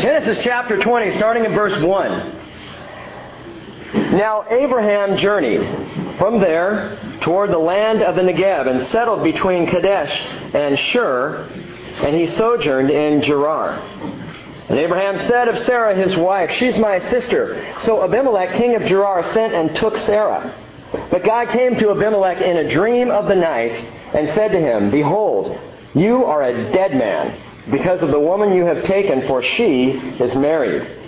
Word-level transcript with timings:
Genesis 0.00 0.42
chapter 0.42 0.78
20, 0.78 1.12
starting 1.12 1.44
in 1.44 1.52
verse 1.52 1.80
1. 1.82 2.38
Now 4.16 4.44
Abraham 4.48 5.16
journeyed 5.16 6.16
from 6.18 6.40
there 6.40 6.98
toward 7.20 7.50
the 7.50 7.58
land 7.58 8.02
of 8.02 8.14
the 8.14 8.22
Negeb 8.22 8.66
and 8.68 8.86
settled 8.88 9.22
between 9.22 9.66
Kadesh 9.66 10.18
and 10.54 10.78
Shur, 10.78 11.46
and 12.02 12.16
he 12.16 12.26
sojourned 12.28 12.90
in 12.90 13.20
Gerar. 13.22 13.78
And 14.68 14.78
Abraham 14.78 15.18
said 15.26 15.48
of 15.48 15.58
Sarah 15.58 15.94
his 15.94 16.16
wife, 16.16 16.50
She's 16.52 16.78
my 16.78 17.00
sister. 17.10 17.74
So 17.80 18.02
Abimelech, 18.02 18.56
king 18.56 18.76
of 18.76 18.82
Gerar, 18.82 19.22
sent 19.34 19.52
and 19.52 19.74
took 19.76 19.96
Sarah. 19.98 20.54
But 21.10 21.24
God 21.24 21.48
came 21.48 21.76
to 21.76 21.90
Abimelech 21.90 22.40
in 22.40 22.56
a 22.56 22.70
dream 22.70 23.10
of 23.10 23.26
the 23.26 23.34
night 23.34 23.74
and 24.14 24.28
said 24.34 24.52
to 24.52 24.58
him, 24.60 24.90
Behold, 24.90 25.58
you 25.94 26.24
are 26.24 26.42
a 26.42 26.72
dead 26.72 26.92
man 26.92 27.49
because 27.70 28.02
of 28.02 28.10
the 28.10 28.20
woman 28.20 28.52
you 28.52 28.64
have 28.64 28.84
taken, 28.84 29.26
for 29.26 29.42
she 29.42 29.90
is 29.90 30.34
married. 30.34 30.98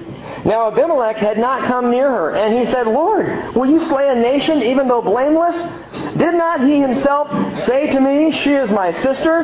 Now 0.44 0.70
Abimelech 0.70 1.16
had 1.16 1.38
not 1.38 1.64
come 1.64 1.90
near 1.90 2.10
her, 2.10 2.34
and 2.34 2.58
he 2.58 2.66
said, 2.66 2.86
Lord, 2.86 3.54
will 3.54 3.70
you 3.70 3.78
slay 3.80 4.08
a 4.08 4.14
nation 4.14 4.62
even 4.62 4.88
though 4.88 5.02
blameless? 5.02 5.54
Did 6.16 6.34
not 6.34 6.60
he 6.60 6.80
himself 6.80 7.28
say 7.64 7.90
to 7.92 8.00
me, 8.00 8.32
She 8.32 8.52
is 8.52 8.70
my 8.70 8.92
sister? 9.02 9.40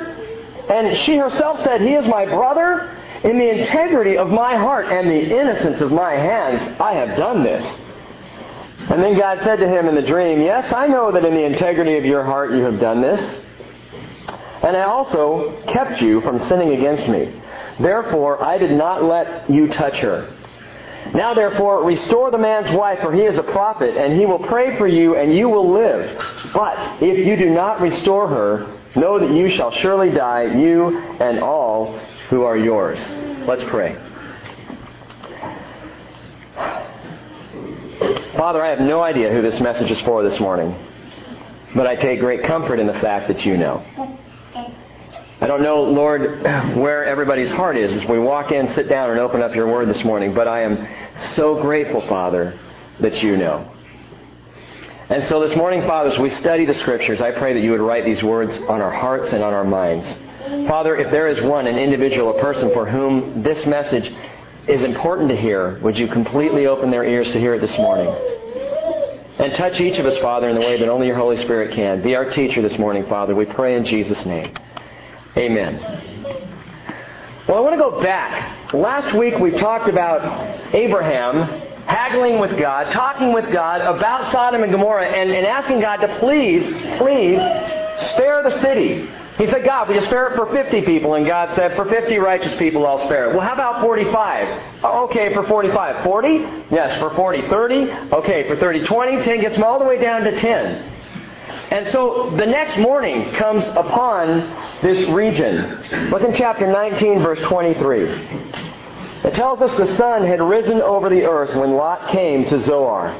And 0.68 0.96
she 0.98 1.16
herself 1.16 1.62
said, 1.62 1.80
He 1.80 1.94
is 1.94 2.06
my 2.06 2.26
brother? 2.26 2.94
In 3.24 3.38
the 3.38 3.60
integrity 3.60 4.16
of 4.16 4.28
my 4.28 4.56
heart 4.56 4.86
and 4.86 5.10
the 5.10 5.38
innocence 5.38 5.80
of 5.80 5.90
my 5.90 6.12
hands, 6.12 6.80
I 6.80 6.92
have 6.94 7.16
done 7.16 7.42
this. 7.42 7.64
And 8.90 9.02
then 9.02 9.18
God 9.18 9.40
said 9.42 9.56
to 9.56 9.68
him 9.68 9.88
in 9.88 9.94
the 9.94 10.02
dream, 10.02 10.40
Yes, 10.40 10.72
I 10.72 10.86
know 10.86 11.10
that 11.12 11.24
in 11.24 11.34
the 11.34 11.44
integrity 11.44 11.96
of 11.96 12.04
your 12.04 12.24
heart 12.24 12.52
you 12.52 12.62
have 12.62 12.78
done 12.78 13.00
this. 13.00 13.44
And 14.62 14.76
I 14.76 14.84
also 14.84 15.62
kept 15.68 16.02
you 16.02 16.20
from 16.22 16.38
sinning 16.40 16.70
against 16.70 17.08
me. 17.08 17.40
Therefore, 17.78 18.42
I 18.42 18.58
did 18.58 18.72
not 18.72 19.04
let 19.04 19.48
you 19.48 19.68
touch 19.68 19.98
her. 19.98 20.34
Now 21.14 21.32
therefore, 21.32 21.84
restore 21.84 22.30
the 22.30 22.38
man's 22.38 22.70
wife, 22.76 23.00
for 23.00 23.12
he 23.12 23.22
is 23.22 23.38
a 23.38 23.42
prophet, 23.42 23.96
and 23.96 24.18
he 24.18 24.26
will 24.26 24.40
pray 24.40 24.76
for 24.76 24.86
you, 24.86 25.16
and 25.16 25.34
you 25.34 25.48
will 25.48 25.72
live. 25.72 26.22
But 26.52 27.02
if 27.02 27.24
you 27.26 27.36
do 27.36 27.50
not 27.50 27.80
restore 27.80 28.28
her, 28.28 28.66
know 28.96 29.18
that 29.18 29.30
you 29.30 29.48
shall 29.50 29.70
surely 29.70 30.10
die, 30.10 30.54
you 30.58 30.98
and 30.98 31.40
all 31.40 31.98
who 32.28 32.42
are 32.42 32.56
yours. 32.56 32.98
Let's 33.46 33.64
pray. 33.64 33.96
Father, 38.36 38.62
I 38.62 38.68
have 38.68 38.80
no 38.80 39.00
idea 39.00 39.32
who 39.32 39.40
this 39.40 39.60
message 39.60 39.90
is 39.90 40.00
for 40.00 40.22
this 40.22 40.38
morning, 40.38 40.74
but 41.74 41.86
I 41.86 41.96
take 41.96 42.20
great 42.20 42.44
comfort 42.44 42.78
in 42.80 42.86
the 42.86 42.92
fact 42.94 43.28
that 43.28 43.46
you 43.46 43.56
know. 43.56 43.84
I 45.40 45.46
don't 45.46 45.62
know, 45.62 45.82
Lord, 45.84 46.42
where 46.76 47.04
everybody's 47.04 47.50
heart 47.50 47.76
is 47.76 47.92
as 47.92 48.04
we 48.08 48.18
walk 48.18 48.50
in, 48.50 48.68
sit 48.68 48.88
down, 48.88 49.10
and 49.10 49.20
open 49.20 49.40
up 49.40 49.54
your 49.54 49.68
word 49.68 49.88
this 49.88 50.02
morning, 50.04 50.34
but 50.34 50.48
I 50.48 50.62
am 50.62 50.88
so 51.34 51.60
grateful, 51.60 52.00
Father, 52.08 52.58
that 53.00 53.22
you 53.22 53.36
know. 53.36 53.70
And 55.10 55.24
so 55.24 55.40
this 55.40 55.56
morning, 55.56 55.82
Father, 55.86 56.10
as 56.10 56.18
we 56.18 56.30
study 56.30 56.66
the 56.66 56.74
Scriptures, 56.74 57.20
I 57.20 57.30
pray 57.30 57.54
that 57.54 57.60
you 57.60 57.70
would 57.70 57.80
write 57.80 58.04
these 58.04 58.22
words 58.22 58.58
on 58.68 58.80
our 58.80 58.90
hearts 58.90 59.32
and 59.32 59.42
on 59.44 59.54
our 59.54 59.64
minds. 59.64 60.06
Father, 60.68 60.96
if 60.96 61.10
there 61.10 61.28
is 61.28 61.40
one, 61.40 61.66
an 61.66 61.78
individual, 61.78 62.36
a 62.36 62.40
person 62.40 62.72
for 62.72 62.84
whom 62.84 63.42
this 63.42 63.64
message 63.64 64.12
is 64.66 64.82
important 64.82 65.28
to 65.28 65.36
hear, 65.36 65.78
would 65.80 65.96
you 65.96 66.08
completely 66.08 66.66
open 66.66 66.90
their 66.90 67.04
ears 67.04 67.30
to 67.32 67.38
hear 67.38 67.54
it 67.54 67.60
this 67.60 67.78
morning? 67.78 68.37
And 69.38 69.54
touch 69.54 69.80
each 69.80 69.98
of 69.98 70.06
us, 70.06 70.18
Father, 70.18 70.48
in 70.48 70.56
the 70.56 70.60
way 70.60 70.78
that 70.78 70.88
only 70.88 71.06
your 71.06 71.16
Holy 71.16 71.36
Spirit 71.36 71.72
can. 71.72 72.02
Be 72.02 72.16
our 72.16 72.28
teacher 72.28 72.60
this 72.60 72.76
morning, 72.76 73.06
Father. 73.06 73.36
We 73.36 73.46
pray 73.46 73.76
in 73.76 73.84
Jesus' 73.84 74.26
name. 74.26 74.52
Amen. 75.36 75.78
Well, 77.46 77.56
I 77.56 77.60
want 77.60 77.74
to 77.74 77.78
go 77.78 78.02
back. 78.02 78.74
Last 78.74 79.14
week 79.14 79.38
we 79.38 79.52
talked 79.52 79.88
about 79.88 80.74
Abraham 80.74 81.36
haggling 81.86 82.40
with 82.40 82.58
God, 82.58 82.92
talking 82.92 83.32
with 83.32 83.50
God 83.52 83.80
about 83.80 84.30
Sodom 84.32 84.64
and 84.64 84.72
Gomorrah, 84.72 85.06
and, 85.06 85.30
and 85.30 85.46
asking 85.46 85.80
God 85.80 85.98
to 85.98 86.18
please, 86.18 86.64
please 86.98 87.38
spare 88.10 88.42
the 88.42 88.60
city. 88.60 89.08
He 89.38 89.46
said, 89.46 89.64
God, 89.64 89.88
will 89.88 89.94
you 89.94 90.02
spare 90.02 90.32
it 90.32 90.36
for 90.36 90.52
50 90.52 90.82
people? 90.82 91.14
And 91.14 91.24
God 91.24 91.54
said, 91.54 91.76
for 91.76 91.84
50 91.84 92.18
righteous 92.18 92.56
people, 92.56 92.84
I'll 92.84 92.98
spare 92.98 93.30
it. 93.30 93.36
Well, 93.36 93.46
how 93.46 93.54
about 93.54 93.80
45? 93.80 94.84
Okay, 94.84 95.32
for 95.32 95.46
45. 95.46 96.02
40? 96.04 96.28
Yes, 96.72 96.98
for 96.98 97.14
40. 97.14 97.48
30? 97.48 97.74
Okay, 98.12 98.48
for 98.48 98.56
30. 98.56 98.84
20? 98.84 99.22
10 99.22 99.40
gets 99.40 99.54
them 99.54 99.62
all 99.62 99.78
the 99.78 99.84
way 99.84 99.96
down 100.00 100.22
to 100.22 100.36
10. 100.36 100.94
And 101.70 101.86
so 101.88 102.30
the 102.36 102.46
next 102.46 102.78
morning 102.78 103.32
comes 103.34 103.64
upon 103.68 104.40
this 104.82 105.08
region. 105.10 106.10
Look 106.10 106.22
in 106.22 106.34
chapter 106.34 106.66
19, 106.66 107.20
verse 107.20 107.40
23. 107.42 108.08
It 109.24 109.34
tells 109.34 109.60
us 109.60 109.76
the 109.76 109.96
sun 109.96 110.26
had 110.26 110.42
risen 110.42 110.82
over 110.82 111.08
the 111.08 111.22
earth 111.24 111.54
when 111.54 111.74
Lot 111.74 112.08
came 112.08 112.44
to 112.46 112.60
Zoar. 112.60 113.14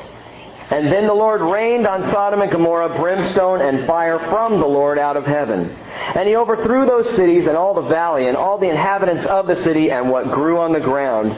And 0.71 0.93
then 0.93 1.07
the 1.07 1.15
Lord 1.15 1.41
rained 1.41 1.87
on 1.87 2.11
Sodom 2.11 2.43
and 2.43 2.51
Gomorrah 2.53 2.99
brimstone 2.99 3.63
and 3.63 3.87
fire 3.87 4.19
from 4.19 4.61
the 4.61 4.67
Lord 4.67 4.99
out 4.99 5.17
of 5.17 5.25
heaven. 5.25 5.71
And 5.71 6.29
he 6.29 6.37
overthrew 6.37 6.85
those 6.85 7.17
cities 7.17 7.47
and 7.47 7.57
all 7.57 7.73
the 7.73 7.89
valley 7.89 8.29
and 8.29 8.37
all 8.37 8.59
the 8.59 8.69
inhabitants 8.69 9.25
of 9.25 9.47
the 9.47 9.63
city 9.65 9.91
and 9.91 10.11
what 10.11 10.31
grew 10.31 10.59
on 10.59 10.73
the 10.73 10.81
ground. 10.81 11.35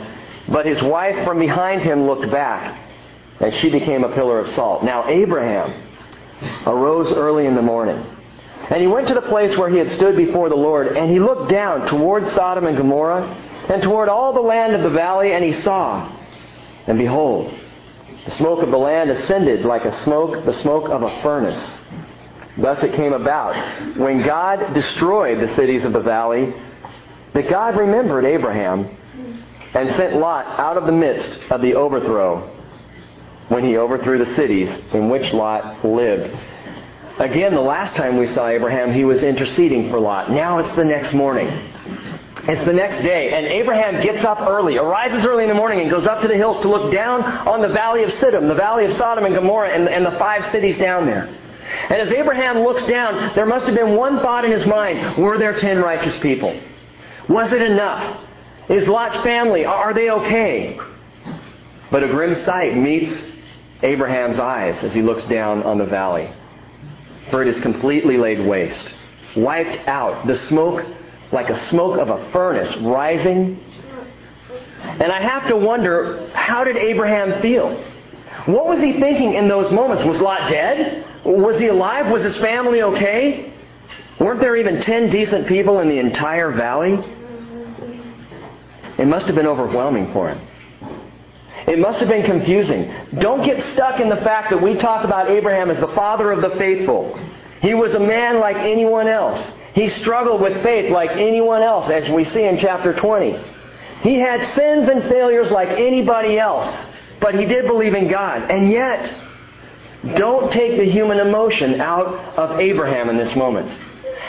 But 0.48 0.66
his 0.66 0.82
wife 0.82 1.24
from 1.24 1.38
behind 1.38 1.82
him 1.82 2.06
looked 2.06 2.28
back, 2.32 2.76
and 3.38 3.54
she 3.54 3.70
became 3.70 4.02
a 4.02 4.12
pillar 4.14 4.40
of 4.40 4.48
salt. 4.48 4.82
Now 4.82 5.08
Abraham 5.08 5.72
arose 6.66 7.12
early 7.12 7.46
in 7.46 7.54
the 7.54 7.62
morning. 7.62 8.04
And 8.68 8.80
he 8.80 8.88
went 8.88 9.06
to 9.08 9.14
the 9.14 9.22
place 9.22 9.56
where 9.56 9.70
he 9.70 9.78
had 9.78 9.92
stood 9.92 10.16
before 10.16 10.48
the 10.48 10.56
Lord, 10.56 10.96
and 10.96 11.08
he 11.08 11.20
looked 11.20 11.50
down 11.50 11.86
toward 11.86 12.26
Sodom 12.30 12.66
and 12.66 12.76
Gomorrah, 12.76 13.26
and 13.68 13.80
toward 13.80 14.08
all 14.08 14.32
the 14.32 14.40
land 14.40 14.74
of 14.74 14.82
the 14.82 14.90
valley, 14.90 15.32
and 15.32 15.44
he 15.44 15.52
saw, 15.52 16.12
and 16.86 16.98
behold, 16.98 17.54
the 18.24 18.30
smoke 18.32 18.62
of 18.62 18.70
the 18.70 18.78
land 18.78 19.10
ascended 19.10 19.64
like 19.64 19.84
a 19.84 19.92
smoke, 20.02 20.44
the 20.44 20.52
smoke 20.52 20.88
of 20.88 21.02
a 21.02 21.22
furnace. 21.22 21.78
Thus 22.56 22.82
it 22.82 22.94
came 22.94 23.12
about, 23.12 23.96
when 23.96 24.22
God 24.22 24.74
destroyed 24.74 25.40
the 25.40 25.54
cities 25.54 25.84
of 25.84 25.92
the 25.92 26.00
valley, 26.00 26.54
that 27.32 27.48
God 27.48 27.76
remembered 27.76 28.24
Abraham 28.24 28.96
and 29.72 29.90
sent 29.96 30.16
Lot 30.16 30.46
out 30.58 30.76
of 30.76 30.86
the 30.86 30.92
midst 30.92 31.40
of 31.50 31.62
the 31.62 31.74
overthrow 31.74 32.50
when 33.48 33.64
he 33.64 33.76
overthrew 33.76 34.24
the 34.24 34.34
cities 34.34 34.68
in 34.92 35.08
which 35.08 35.32
Lot 35.32 35.84
lived. 35.84 36.36
Again, 37.18 37.54
the 37.54 37.60
last 37.60 37.96
time 37.96 38.16
we 38.16 38.26
saw 38.26 38.48
Abraham, 38.48 38.92
he 38.92 39.04
was 39.04 39.22
interceding 39.22 39.90
for 39.90 40.00
Lot. 40.00 40.30
Now 40.30 40.58
it's 40.58 40.72
the 40.72 40.84
next 40.84 41.12
morning. 41.12 41.69
It's 42.50 42.64
the 42.64 42.72
next 42.72 43.02
day, 43.02 43.32
and 43.32 43.46
Abraham 43.46 44.02
gets 44.02 44.24
up 44.24 44.40
early, 44.40 44.76
arises 44.76 45.24
early 45.24 45.44
in 45.44 45.48
the 45.48 45.54
morning, 45.54 45.82
and 45.82 45.88
goes 45.88 46.08
up 46.08 46.20
to 46.22 46.26
the 46.26 46.34
hills 46.34 46.60
to 46.62 46.68
look 46.68 46.92
down 46.92 47.22
on 47.22 47.62
the 47.62 47.68
valley 47.68 48.02
of 48.02 48.10
Siddim, 48.10 48.48
the 48.48 48.56
valley 48.56 48.86
of 48.86 48.92
Sodom 48.94 49.24
and 49.24 49.36
Gomorrah, 49.36 49.70
and, 49.70 49.88
and 49.88 50.04
the 50.04 50.18
five 50.18 50.44
cities 50.46 50.76
down 50.76 51.06
there. 51.06 51.26
And 51.88 52.02
as 52.02 52.10
Abraham 52.10 52.58
looks 52.58 52.84
down, 52.88 53.36
there 53.36 53.46
must 53.46 53.66
have 53.66 53.76
been 53.76 53.94
one 53.94 54.18
thought 54.18 54.44
in 54.44 54.50
his 54.50 54.66
mind 54.66 55.16
were 55.16 55.38
there 55.38 55.56
ten 55.60 55.78
righteous 55.80 56.18
people? 56.18 56.60
Was 57.28 57.52
it 57.52 57.62
enough? 57.62 58.20
Is 58.68 58.88
Lot's 58.88 59.22
family, 59.22 59.64
are 59.64 59.94
they 59.94 60.10
okay? 60.10 60.76
But 61.92 62.02
a 62.02 62.08
grim 62.08 62.34
sight 62.34 62.76
meets 62.76 63.26
Abraham's 63.82 64.40
eyes 64.40 64.82
as 64.82 64.92
he 64.92 65.02
looks 65.02 65.24
down 65.26 65.62
on 65.62 65.78
the 65.78 65.86
valley. 65.86 66.28
For 67.30 67.42
it 67.42 67.46
is 67.48 67.60
completely 67.60 68.16
laid 68.16 68.44
waste, 68.44 68.92
wiped 69.36 69.86
out, 69.86 70.26
the 70.26 70.34
smoke 70.34 70.84
like 71.32 71.48
a 71.48 71.58
smoke 71.68 71.98
of 71.98 72.08
a 72.08 72.30
furnace 72.30 72.76
rising. 72.78 73.62
And 74.82 75.12
I 75.12 75.20
have 75.20 75.46
to 75.48 75.56
wonder, 75.56 76.30
how 76.34 76.64
did 76.64 76.76
Abraham 76.76 77.40
feel? 77.40 77.70
What 78.46 78.66
was 78.66 78.80
he 78.80 78.98
thinking 78.98 79.34
in 79.34 79.48
those 79.48 79.70
moments? 79.70 80.02
Was 80.04 80.20
Lot 80.20 80.48
dead? 80.48 81.04
Was 81.24 81.58
he 81.58 81.68
alive? 81.68 82.10
Was 82.10 82.22
his 82.22 82.36
family 82.38 82.82
okay? 82.82 83.52
Weren't 84.18 84.40
there 84.40 84.56
even 84.56 84.80
ten 84.80 85.10
decent 85.10 85.46
people 85.46 85.80
in 85.80 85.88
the 85.88 85.98
entire 85.98 86.50
valley? 86.50 86.98
It 88.98 89.06
must 89.06 89.26
have 89.26 89.36
been 89.36 89.46
overwhelming 89.46 90.12
for 90.12 90.28
him. 90.28 90.46
It 91.66 91.78
must 91.78 92.00
have 92.00 92.08
been 92.08 92.24
confusing. 92.24 92.92
Don't 93.18 93.44
get 93.44 93.62
stuck 93.72 94.00
in 94.00 94.08
the 94.08 94.16
fact 94.16 94.50
that 94.50 94.60
we 94.60 94.74
talk 94.74 95.04
about 95.04 95.30
Abraham 95.30 95.70
as 95.70 95.78
the 95.78 95.88
father 95.88 96.32
of 96.32 96.42
the 96.42 96.50
faithful. 96.56 97.18
He 97.60 97.74
was 97.74 97.94
a 97.94 98.00
man 98.00 98.40
like 98.40 98.56
anyone 98.56 99.06
else. 99.06 99.40
He 99.74 99.88
struggled 99.88 100.40
with 100.40 100.62
faith 100.62 100.90
like 100.90 101.10
anyone 101.10 101.62
else, 101.62 101.90
as 101.90 102.10
we 102.10 102.24
see 102.24 102.44
in 102.44 102.58
chapter 102.58 102.92
20. 102.92 103.38
He 104.02 104.18
had 104.18 104.54
sins 104.54 104.88
and 104.88 105.02
failures 105.04 105.50
like 105.50 105.68
anybody 105.68 106.38
else, 106.38 106.66
but 107.20 107.34
he 107.38 107.44
did 107.44 107.66
believe 107.66 107.94
in 107.94 108.08
God. 108.08 108.50
And 108.50 108.70
yet, 108.70 109.14
don't 110.14 110.50
take 110.52 110.78
the 110.78 110.90
human 110.90 111.18
emotion 111.18 111.80
out 111.80 112.06
of 112.38 112.58
Abraham 112.58 113.10
in 113.10 113.18
this 113.18 113.36
moment. 113.36 113.70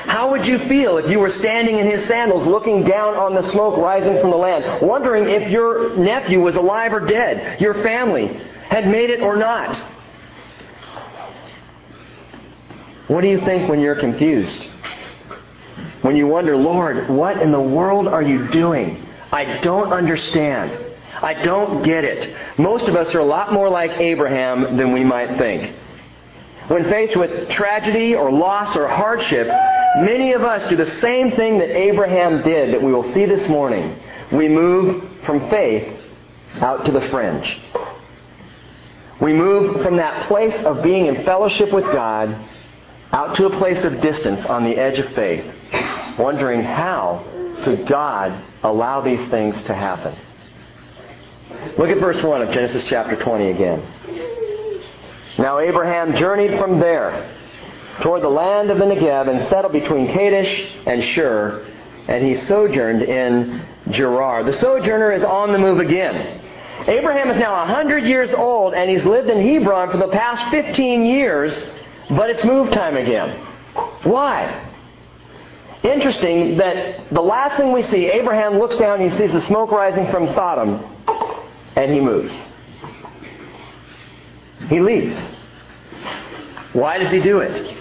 How 0.06 0.32
would 0.32 0.46
you 0.46 0.60
feel 0.68 0.98
if 0.98 1.10
you 1.10 1.20
were 1.20 1.30
standing 1.30 1.78
in 1.78 1.86
his 1.86 2.06
sandals 2.08 2.46
looking 2.46 2.84
down 2.84 3.16
on 3.16 3.36
the 3.36 3.50
smoke 3.52 3.78
rising 3.78 4.20
from 4.20 4.32
the 4.32 4.38
land, 4.38 4.86
wondering 4.86 5.30
if 5.30 5.50
your 5.50 5.96
nephew 5.96 6.42
was 6.42 6.56
alive 6.56 6.92
or 6.92 7.00
dead, 7.00 7.62
your 7.62 7.76
family 7.76 8.28
had 8.68 8.88
made 8.88 9.10
it 9.10 9.22
or 9.22 9.36
not? 9.36 9.82
What 13.12 13.24
do 13.24 13.28
you 13.28 13.42
think 13.42 13.70
when 13.70 13.82
you're 13.82 14.00
confused? 14.00 14.70
When 16.02 16.16
you 16.16 16.28
wonder, 16.28 16.56
Lord, 16.56 17.10
what 17.10 17.42
in 17.42 17.52
the 17.52 17.60
world 17.60 18.08
are 18.08 18.22
you 18.22 18.48
doing? 18.48 19.06
I 19.34 19.60
don't 19.60 19.92
understand. 19.92 20.96
I 21.22 21.34
don't 21.34 21.82
get 21.82 22.06
it. 22.06 22.34
Most 22.58 22.88
of 22.88 22.96
us 22.96 23.14
are 23.14 23.20
a 23.20 23.26
lot 23.26 23.52
more 23.52 23.68
like 23.68 23.92
Abraham 24.00 24.78
than 24.78 24.94
we 24.94 25.04
might 25.04 25.38
think. 25.38 25.76
When 26.70 26.86
faced 26.86 27.18
with 27.18 27.50
tragedy 27.50 28.16
or 28.16 28.32
loss 28.32 28.78
or 28.78 28.88
hardship, 28.88 29.46
many 29.98 30.32
of 30.32 30.44
us 30.46 30.70
do 30.70 30.78
the 30.78 30.90
same 31.02 31.32
thing 31.32 31.60
that 31.60 31.70
Abraham 31.70 32.42
did 32.44 32.74
that 32.74 32.82
we 32.82 32.94
will 32.94 33.12
see 33.12 33.26
this 33.26 33.46
morning. 33.50 34.02
We 34.32 34.48
move 34.48 35.04
from 35.26 35.50
faith 35.50 36.00
out 36.62 36.86
to 36.86 36.94
the 36.94 37.02
fringe. 37.10 37.60
We 39.20 39.34
move 39.34 39.82
from 39.82 39.98
that 39.98 40.30
place 40.30 40.56
of 40.64 40.82
being 40.82 41.08
in 41.08 41.26
fellowship 41.26 41.74
with 41.74 41.84
God 41.92 42.48
out 43.12 43.36
to 43.36 43.46
a 43.46 43.58
place 43.58 43.84
of 43.84 44.02
distance 44.02 44.46
on 44.46 44.64
the 44.64 44.78
edge 44.78 45.00
of 45.00 45.14
faith, 45.14 45.46
wondering 46.18 46.64
how 46.64 47.26
could 47.64 47.88
God 47.88 48.44
allow 48.64 49.02
these 49.02 49.30
things 49.30 49.56
to 49.66 49.74
happen. 49.74 50.16
Look 51.78 51.90
at 51.90 52.00
verse 52.00 52.22
1 52.24 52.42
of 52.42 52.52
Genesis 52.52 52.84
chapter 52.86 53.16
20 53.16 53.50
again. 53.52 53.86
Now 55.38 55.60
Abraham 55.60 56.16
journeyed 56.16 56.58
from 56.60 56.80
there 56.80 57.38
toward 58.02 58.24
the 58.24 58.30
land 58.30 58.72
of 58.72 58.78
the 58.78 58.86
Negev 58.86 59.30
and 59.30 59.48
settled 59.48 59.74
between 59.74 60.08
Kadesh 60.08 60.72
and 60.86 61.04
Shur, 61.04 61.66
and 62.08 62.26
he 62.26 62.36
sojourned 62.36 63.04
in 63.04 63.66
Gerar. 63.90 64.44
The 64.44 64.54
sojourner 64.54 65.12
is 65.12 65.24
on 65.24 65.52
the 65.52 65.60
move 65.60 65.80
again. 65.80 66.40
Abraham 66.88 67.30
is 67.30 67.38
now 67.38 67.60
100 67.66 68.06
years 68.06 68.34
old, 68.34 68.74
and 68.74 68.90
he's 68.90 69.06
lived 69.06 69.30
in 69.30 69.42
Hebron 69.42 69.92
for 69.92 69.98
the 69.98 70.08
past 70.08 70.50
15 70.52 71.06
years, 71.06 71.64
but 72.12 72.30
it's 72.30 72.44
move 72.44 72.72
time 72.72 72.98
again. 72.98 73.40
Why? 74.04 74.70
Interesting 75.84 76.58
that 76.58 77.10
the 77.12 77.22
last 77.22 77.58
thing 77.58 77.72
we 77.72 77.82
see, 77.82 78.08
Abraham 78.08 78.60
looks 78.60 78.76
down, 78.76 79.00
he 79.02 79.10
sees 79.18 79.32
the 79.32 79.42
smoke 79.48 79.72
rising 79.72 80.12
from 80.12 80.28
Sodom, 80.36 80.84
and 81.76 81.92
he 81.92 82.00
moves. 82.00 82.34
He 84.68 84.80
leaves. 84.80 85.18
Why 86.74 86.98
does 87.00 87.12
he 87.12 87.20
do 87.20 87.40
it? 87.40 87.78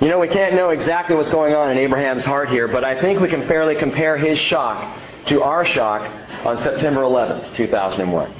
You 0.00 0.08
know, 0.08 0.18
we 0.18 0.28
can't 0.28 0.54
know 0.54 0.70
exactly 0.70 1.16
what's 1.16 1.30
going 1.30 1.54
on 1.54 1.70
in 1.70 1.78
Abraham's 1.78 2.24
heart 2.24 2.50
here, 2.50 2.68
but 2.68 2.84
I 2.84 3.00
think 3.00 3.20
we 3.20 3.28
can 3.28 3.48
fairly 3.48 3.76
compare 3.76 4.16
his 4.16 4.38
shock 4.38 5.00
to 5.26 5.42
our 5.42 5.64
shock 5.64 6.02
on 6.44 6.62
September 6.62 7.02
11, 7.02 7.56
2001. 7.56 8.35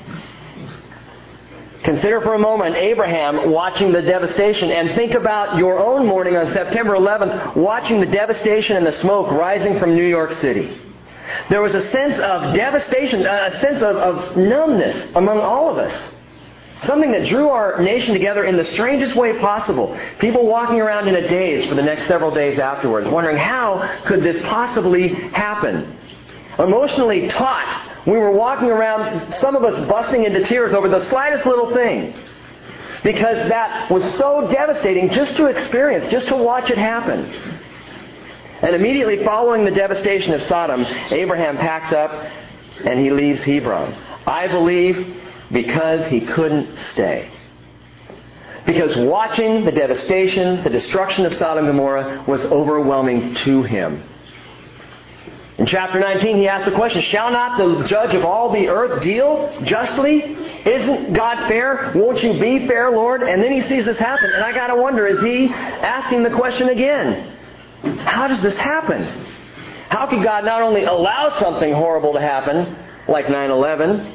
Consider 1.86 2.20
for 2.20 2.34
a 2.34 2.38
moment 2.40 2.74
Abraham 2.74 3.52
watching 3.52 3.92
the 3.92 4.02
devastation 4.02 4.72
and 4.72 4.96
think 4.96 5.14
about 5.14 5.56
your 5.56 5.78
own 5.78 6.04
morning 6.04 6.36
on 6.36 6.52
September 6.52 6.94
11th 6.94 7.54
watching 7.54 8.00
the 8.00 8.06
devastation 8.06 8.76
and 8.76 8.84
the 8.84 8.90
smoke 8.90 9.30
rising 9.30 9.78
from 9.78 9.94
New 9.94 10.04
York 10.04 10.32
City. 10.32 10.80
There 11.48 11.62
was 11.62 11.76
a 11.76 11.82
sense 11.82 12.18
of 12.18 12.56
devastation, 12.56 13.24
a 13.24 13.56
sense 13.60 13.82
of, 13.82 13.94
of 13.94 14.36
numbness 14.36 15.14
among 15.14 15.38
all 15.38 15.70
of 15.70 15.78
us. 15.78 16.12
Something 16.82 17.12
that 17.12 17.28
drew 17.28 17.50
our 17.50 17.80
nation 17.80 18.14
together 18.14 18.42
in 18.42 18.56
the 18.56 18.64
strangest 18.64 19.14
way 19.14 19.38
possible. 19.38 19.96
People 20.18 20.44
walking 20.44 20.80
around 20.80 21.06
in 21.06 21.14
a 21.14 21.28
daze 21.28 21.68
for 21.68 21.76
the 21.76 21.82
next 21.82 22.08
several 22.08 22.34
days 22.34 22.58
afterwards, 22.58 23.08
wondering 23.08 23.36
how 23.36 24.02
could 24.06 24.24
this 24.24 24.42
possibly 24.42 25.10
happen? 25.10 25.96
Emotionally 26.58 27.28
taut, 27.28 27.95
we 28.06 28.18
were 28.18 28.30
walking 28.30 28.70
around, 28.70 29.32
some 29.34 29.56
of 29.56 29.64
us 29.64 29.88
busting 29.88 30.24
into 30.24 30.44
tears 30.44 30.72
over 30.72 30.88
the 30.88 31.02
slightest 31.04 31.44
little 31.44 31.74
thing. 31.74 32.14
Because 33.02 33.48
that 33.48 33.90
was 33.90 34.04
so 34.14 34.48
devastating 34.50 35.10
just 35.10 35.36
to 35.36 35.46
experience, 35.46 36.10
just 36.10 36.28
to 36.28 36.36
watch 36.36 36.70
it 36.70 36.78
happen. 36.78 37.24
And 38.62 38.74
immediately 38.74 39.24
following 39.24 39.64
the 39.64 39.70
devastation 39.70 40.34
of 40.34 40.42
Sodom, 40.44 40.84
Abraham 41.10 41.56
packs 41.56 41.92
up 41.92 42.10
and 42.84 42.98
he 42.98 43.10
leaves 43.10 43.42
Hebron. 43.42 43.92
I 44.26 44.46
believe 44.46 45.22
because 45.52 46.06
he 46.06 46.20
couldn't 46.20 46.78
stay. 46.78 47.30
Because 48.66 48.96
watching 48.96 49.64
the 49.64 49.72
devastation, 49.72 50.64
the 50.64 50.70
destruction 50.70 51.26
of 51.26 51.34
Sodom 51.34 51.66
and 51.66 51.74
Gomorrah 51.74 52.24
was 52.26 52.44
overwhelming 52.46 53.34
to 53.36 53.62
him. 53.62 54.02
In 55.58 55.64
chapter 55.64 55.98
19, 55.98 56.36
he 56.36 56.48
asks 56.48 56.68
the 56.68 56.74
question, 56.74 57.00
Shall 57.00 57.30
not 57.30 57.56
the 57.56 57.84
judge 57.84 58.14
of 58.14 58.24
all 58.24 58.52
the 58.52 58.68
earth 58.68 59.02
deal 59.02 59.58
justly? 59.64 60.20
Isn't 60.22 61.14
God 61.14 61.48
fair? 61.48 61.92
Won't 61.94 62.22
you 62.22 62.38
be 62.38 62.66
fair, 62.66 62.90
Lord? 62.90 63.22
And 63.22 63.42
then 63.42 63.52
he 63.52 63.62
sees 63.62 63.86
this 63.86 63.98
happen. 63.98 64.30
And 64.34 64.44
I 64.44 64.52
got 64.52 64.66
to 64.66 64.76
wonder, 64.76 65.06
is 65.06 65.20
he 65.22 65.48
asking 65.48 66.24
the 66.24 66.30
question 66.30 66.68
again? 66.68 67.32
How 68.04 68.28
does 68.28 68.42
this 68.42 68.56
happen? 68.56 69.02
How 69.88 70.06
could 70.06 70.22
God 70.22 70.44
not 70.44 70.62
only 70.62 70.84
allow 70.84 71.38
something 71.38 71.72
horrible 71.72 72.12
to 72.14 72.20
happen, 72.20 72.76
like 73.08 73.30
9 73.30 73.50
11, 73.50 74.14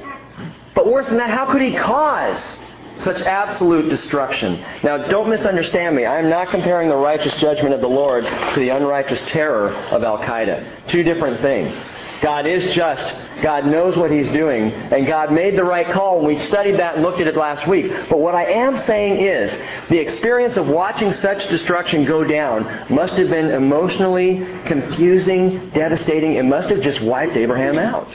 but 0.76 0.86
worse 0.86 1.08
than 1.08 1.18
that, 1.18 1.30
how 1.30 1.52
could 1.52 1.62
he 1.62 1.74
cause 1.74 2.60
such 3.02 3.22
absolute 3.22 3.90
destruction? 3.90 4.64
Now, 4.84 5.08
don't 5.08 5.30
misunderstand 5.30 5.96
me. 5.96 6.06
I 6.06 6.20
am 6.20 6.30
not 6.30 6.50
comparing 6.50 6.90
the 6.90 6.96
righteous 6.96 7.34
judgment 7.36 7.74
of 7.74 7.82
the 7.82 7.88
Lord 7.88 8.24
to 8.24 8.60
the 8.60 8.70
unrighteous 8.70 9.22
terror 9.28 9.70
of 9.70 10.04
Al 10.04 10.18
Qaeda. 10.20 10.88
Two 10.88 11.04
different 11.04 11.42
things. 11.42 11.76
God 12.22 12.46
is 12.46 12.74
just. 12.74 13.16
God 13.42 13.66
knows 13.66 13.98
what 13.98 14.12
He's 14.12 14.30
doing. 14.32 14.72
And 14.72 15.08
God 15.08 15.34
made 15.34 15.58
the 15.58 15.64
right 15.64 15.90
call. 15.90 16.20
And 16.20 16.28
We 16.28 16.40
studied 16.48 16.78
that 16.78 16.96
and 16.96 17.04
looked 17.04 17.20
at 17.20 17.28
it 17.28 17.36
last 17.36 17.68
week. 17.68 17.92
But 18.10 18.20
what 18.20 18.36
I 18.36 18.46
am 18.46 18.78
saying 18.78 19.20
is 19.20 19.52
the 19.90 19.98
experience 19.98 20.56
of 20.56 20.68
watching 20.68 21.12
such 21.14 21.50
destruction 21.50 22.06
go 22.06 22.24
down 22.24 22.86
must 22.94 23.14
have 23.16 23.30
been 23.30 23.50
emotionally 23.50 24.38
confusing, 24.66 25.72
devastating. 25.72 26.36
It 26.36 26.44
must 26.44 26.70
have 26.70 26.82
just 26.82 27.02
wiped 27.02 27.36
Abraham 27.36 27.80
out. 27.80 28.08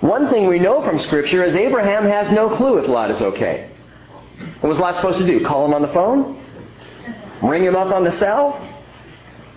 One 0.00 0.30
thing 0.30 0.46
we 0.46 0.58
know 0.58 0.82
from 0.82 0.98
Scripture 0.98 1.44
is 1.44 1.54
Abraham 1.54 2.04
has 2.04 2.30
no 2.30 2.54
clue 2.56 2.78
if 2.78 2.88
Lot 2.88 3.10
is 3.10 3.20
okay. 3.20 3.70
What 4.60 4.70
was 4.70 4.78
Lot 4.78 4.96
supposed 4.96 5.18
to 5.18 5.26
do? 5.26 5.44
Call 5.44 5.66
him 5.66 5.74
on 5.74 5.82
the 5.82 5.88
phone? 5.88 6.42
Ring 7.42 7.64
him 7.64 7.76
up 7.76 7.92
on 7.92 8.04
the 8.04 8.12
cell? 8.12 8.66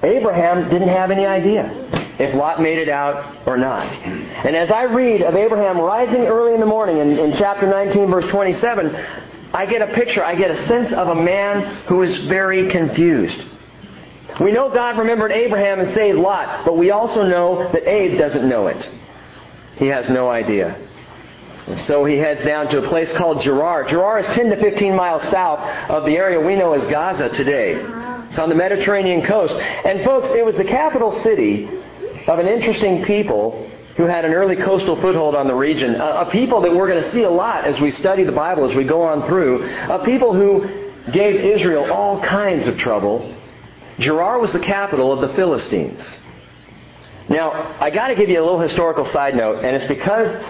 Abraham 0.03 0.69
didn't 0.69 0.89
have 0.89 1.11
any 1.11 1.25
idea 1.25 1.71
if 2.19 2.35
Lot 2.35 2.61
made 2.61 2.77
it 2.77 2.89
out 2.89 3.47
or 3.47 3.57
not. 3.57 3.87
And 3.93 4.55
as 4.55 4.69
I 4.69 4.83
read 4.83 5.21
of 5.21 5.35
Abraham 5.35 5.79
rising 5.79 6.25
early 6.25 6.53
in 6.53 6.59
the 6.59 6.65
morning 6.65 6.97
in, 6.97 7.17
in 7.17 7.33
chapter 7.33 7.65
19, 7.65 8.11
verse 8.11 8.25
27, 8.27 8.93
I 9.53 9.65
get 9.65 9.81
a 9.81 9.93
picture, 9.93 10.23
I 10.23 10.35
get 10.35 10.51
a 10.51 10.67
sense 10.67 10.91
of 10.91 11.07
a 11.07 11.15
man 11.15 11.83
who 11.85 12.01
is 12.01 12.17
very 12.25 12.69
confused. 12.69 13.45
We 14.41 14.51
know 14.51 14.69
God 14.69 14.97
remembered 14.97 15.31
Abraham 15.31 15.79
and 15.79 15.93
saved 15.93 16.17
Lot, 16.17 16.65
but 16.65 16.75
we 16.75 16.91
also 16.91 17.25
know 17.25 17.71
that 17.71 17.87
Abe 17.87 18.17
doesn't 18.17 18.47
know 18.47 18.67
it. 18.67 18.89
He 19.77 19.87
has 19.87 20.09
no 20.09 20.29
idea. 20.29 20.79
So 21.77 22.03
he 22.03 22.17
heads 22.17 22.43
down 22.43 22.67
to 22.69 22.83
a 22.83 22.89
place 22.89 23.11
called 23.13 23.41
Gerar. 23.41 23.85
Gerar 23.85 24.19
is 24.19 24.25
10 24.27 24.49
to 24.49 24.57
15 24.57 24.95
miles 24.95 25.23
south 25.29 25.59
of 25.89 26.05
the 26.05 26.17
area 26.17 26.39
we 26.39 26.55
know 26.55 26.73
as 26.73 26.85
Gaza 26.91 27.29
today. 27.29 27.75
It's 28.29 28.39
on 28.39 28.49
the 28.49 28.55
Mediterranean 28.55 29.23
coast. 29.23 29.53
And 29.53 30.03
folks, 30.03 30.27
it 30.29 30.43
was 30.43 30.55
the 30.57 30.65
capital 30.65 31.17
city 31.21 31.69
of 32.27 32.39
an 32.39 32.47
interesting 32.47 33.05
people 33.05 33.69
who 33.95 34.03
had 34.03 34.25
an 34.25 34.33
early 34.33 34.55
coastal 34.55 34.99
foothold 34.99 35.35
on 35.35 35.47
the 35.47 35.53
region. 35.53 35.95
A, 35.95 36.21
a 36.21 36.31
people 36.31 36.61
that 36.61 36.73
we're 36.73 36.87
going 36.87 37.03
to 37.03 37.11
see 37.11 37.23
a 37.23 37.29
lot 37.29 37.63
as 37.63 37.79
we 37.79 37.91
study 37.91 38.23
the 38.23 38.31
Bible, 38.31 38.65
as 38.69 38.75
we 38.75 38.83
go 38.83 39.03
on 39.03 39.25
through. 39.27 39.63
A 39.89 40.03
people 40.03 40.33
who 40.33 40.91
gave 41.11 41.35
Israel 41.35 41.91
all 41.91 42.21
kinds 42.21 42.67
of 42.67 42.77
trouble. 42.77 43.35
Gerar 43.99 44.39
was 44.39 44.51
the 44.51 44.59
capital 44.59 45.13
of 45.13 45.21
the 45.27 45.33
Philistines. 45.35 46.19
Now, 47.29 47.77
I 47.79 47.89
got 47.89 48.07
to 48.07 48.15
give 48.15 48.29
you 48.29 48.41
a 48.41 48.43
little 48.43 48.59
historical 48.59 49.05
side 49.05 49.35
note, 49.35 49.63
and 49.63 49.75
it's 49.75 49.87
because 49.87 50.43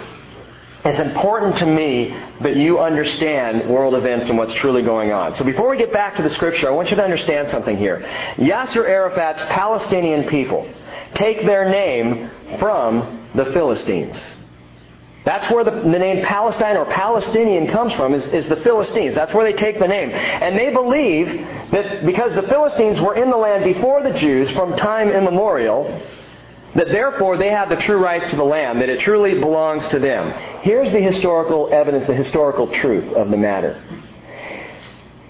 it's 0.86 1.00
important 1.00 1.58
to 1.60 1.66
me 1.66 2.10
that 2.42 2.58
you 2.58 2.80
understand 2.80 3.70
world 3.70 3.96
events 3.96 4.28
and 4.28 4.38
what's 4.38 4.54
truly 4.56 4.82
going 4.82 5.12
on. 5.12 5.36
So 5.36 5.46
before 5.46 5.70
we 5.70 5.78
get 5.78 5.94
back 5.94 6.18
to 6.18 6.24
the 6.24 6.30
scripture, 6.32 6.68
I 6.68 6.72
want 6.72 6.90
you 6.90 6.98
to 6.98 7.04
understand 7.04 7.50
something 7.50 7.78
here. 7.78 8.00
Yasser 8.36 8.86
Arafat's 8.86 9.44
Palestinian 9.44 10.28
people 10.28 10.68
take 11.14 11.46
their 11.46 11.70
name 11.70 12.30
from 12.60 13.30
the 13.34 13.46
Philistines. 13.46 14.38
That's 15.24 15.50
where 15.50 15.64
the, 15.64 15.72
the, 15.72 16.00
name 16.00 16.26
Palestine 16.26 16.76
or 16.76 16.84
Palestinian 16.86 17.72
comes 17.72 17.94
from, 17.94 18.14
is, 18.14 18.28
is 18.30 18.50
the 18.50 18.58
Philistines. 18.58 19.16
That's 19.16 19.34
where 19.34 19.50
they 19.50 19.58
take 19.58 19.80
the 19.80 19.88
name. 19.88 20.10
And 20.10 20.58
they 20.58 20.74
believe 20.74 21.28
that 21.72 22.06
because 22.06 22.36
the 22.36 22.42
Philistines 22.44 23.00
were 23.00 23.16
in 23.16 23.30
the 23.30 23.38
land 23.38 23.64
before 23.64 24.04
the 24.04 24.12
Jews 24.20 24.52
from 24.52 24.76
time 24.76 25.10
immemorial, 25.10 26.02
that 26.76 26.88
therefore 26.88 27.38
they 27.38 27.50
have 27.50 27.70
the 27.70 27.76
true 27.76 27.98
rights 27.98 28.30
to 28.32 28.36
the 28.36 28.44
land, 28.44 28.82
that 28.82 28.90
it 28.90 29.00
truly 29.00 29.40
belongs 29.40 29.88
to 29.88 30.00
them. 30.00 30.32
Here's 30.62 30.92
the 30.92 31.00
historical 31.00 31.70
evidence, 31.72 32.08
the 32.08 32.16
historical 32.16 32.68
truth 32.68 33.14
of 33.14 33.30
the 33.30 33.38
matter. 33.38 33.82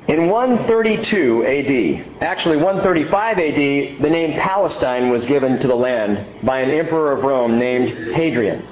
In 0.07 0.29
132 0.29 1.45
AD, 1.45 2.21
actually 2.21 2.57
135 2.57 3.37
AD, 3.37 3.55
the 4.01 4.09
name 4.09 4.33
Palestine 4.33 5.09
was 5.09 5.23
given 5.25 5.59
to 5.59 5.67
the 5.67 5.75
land 5.75 6.45
by 6.45 6.59
an 6.59 6.71
emperor 6.71 7.13
of 7.13 7.23
Rome 7.23 7.57
named 7.57 8.13
Hadrian. 8.13 8.67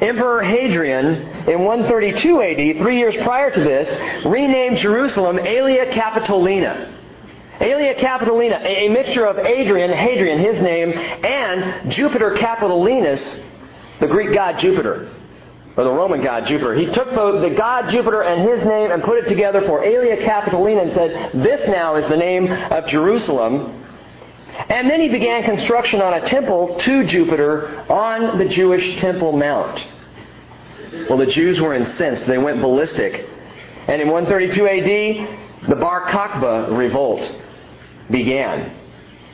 Emperor 0.00 0.42
Hadrian, 0.42 1.06
in 1.48 1.64
132 1.64 2.42
AD, 2.42 2.78
three 2.78 2.98
years 2.98 3.16
prior 3.22 3.50
to 3.50 3.60
this, 3.60 4.24
renamed 4.24 4.78
Jerusalem 4.78 5.38
Aelia 5.38 5.90
Capitolina. 5.90 6.99
Aelia 7.60 7.94
Capitolina, 7.98 8.64
a 8.64 8.88
mixture 8.88 9.26
of 9.26 9.38
Adrian, 9.38 9.92
Hadrian, 9.92 10.40
his 10.40 10.62
name, 10.62 10.92
and 10.92 11.90
Jupiter 11.90 12.30
Capitolinus, 12.30 13.42
the 14.00 14.06
Greek 14.06 14.32
god 14.32 14.58
Jupiter, 14.58 15.10
or 15.76 15.84
the 15.84 15.90
Roman 15.90 16.22
god 16.22 16.46
Jupiter. 16.46 16.74
He 16.74 16.86
took 16.86 17.10
the, 17.10 17.40
the 17.40 17.54
god 17.54 17.90
Jupiter 17.90 18.22
and 18.22 18.48
his 18.48 18.64
name 18.64 18.90
and 18.90 19.02
put 19.02 19.18
it 19.18 19.28
together 19.28 19.60
for 19.66 19.84
Aelia 19.84 20.24
Capitolina 20.24 20.82
and 20.84 20.92
said, 20.94 21.32
this 21.34 21.68
now 21.68 21.96
is 21.96 22.08
the 22.08 22.16
name 22.16 22.50
of 22.50 22.86
Jerusalem. 22.86 23.84
And 24.70 24.88
then 24.88 24.98
he 24.98 25.10
began 25.10 25.42
construction 25.44 26.00
on 26.00 26.14
a 26.14 26.26
temple 26.26 26.78
to 26.80 27.06
Jupiter 27.06 27.84
on 27.92 28.38
the 28.38 28.48
Jewish 28.48 28.98
Temple 29.00 29.32
Mount. 29.32 29.86
Well, 31.10 31.18
the 31.18 31.26
Jews 31.26 31.60
were 31.60 31.74
incensed. 31.74 32.26
They 32.26 32.38
went 32.38 32.62
ballistic. 32.62 33.28
And 33.86 34.00
in 34.00 34.08
132 34.08 34.66
AD, 34.66 35.68
the 35.68 35.76
Bar 35.76 36.08
Kokhba 36.08 36.76
revolt 36.76 37.20
began. 38.10 38.76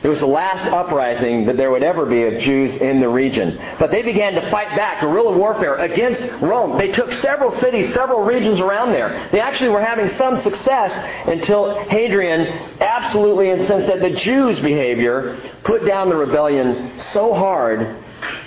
It 0.03 0.09
was 0.09 0.19
the 0.19 0.27
last 0.27 0.63
uprising 0.65 1.47
that 1.47 1.57
there 1.57 1.71
would 1.71 1.81
ever 1.81 2.05
be 2.05 2.23
of 2.23 2.39
Jews 2.41 2.75
in 2.75 2.99
the 3.01 3.09
region. 3.09 3.59
But 3.79 3.89
they 3.89 4.03
began 4.03 4.33
to 4.33 4.51
fight 4.51 4.77
back, 4.77 5.01
guerrilla 5.01 5.35
warfare, 5.35 5.75
against 5.77 6.21
Rome. 6.39 6.77
They 6.77 6.91
took 6.91 7.11
several 7.13 7.51
cities, 7.55 7.91
several 7.95 8.21
regions 8.21 8.59
around 8.59 8.91
there. 8.91 9.27
They 9.31 9.39
actually 9.39 9.69
were 9.69 9.81
having 9.81 10.07
some 10.09 10.37
success 10.37 10.93
until 11.27 11.83
Hadrian 11.85 12.41
absolutely 12.79 13.49
incensed 13.49 13.89
at 13.89 13.99
the 14.01 14.11
Jews' 14.11 14.59
behavior, 14.59 15.35
put 15.63 15.83
down 15.85 16.09
the 16.09 16.15
rebellion 16.15 16.97
so 16.99 17.33
hard 17.33 17.79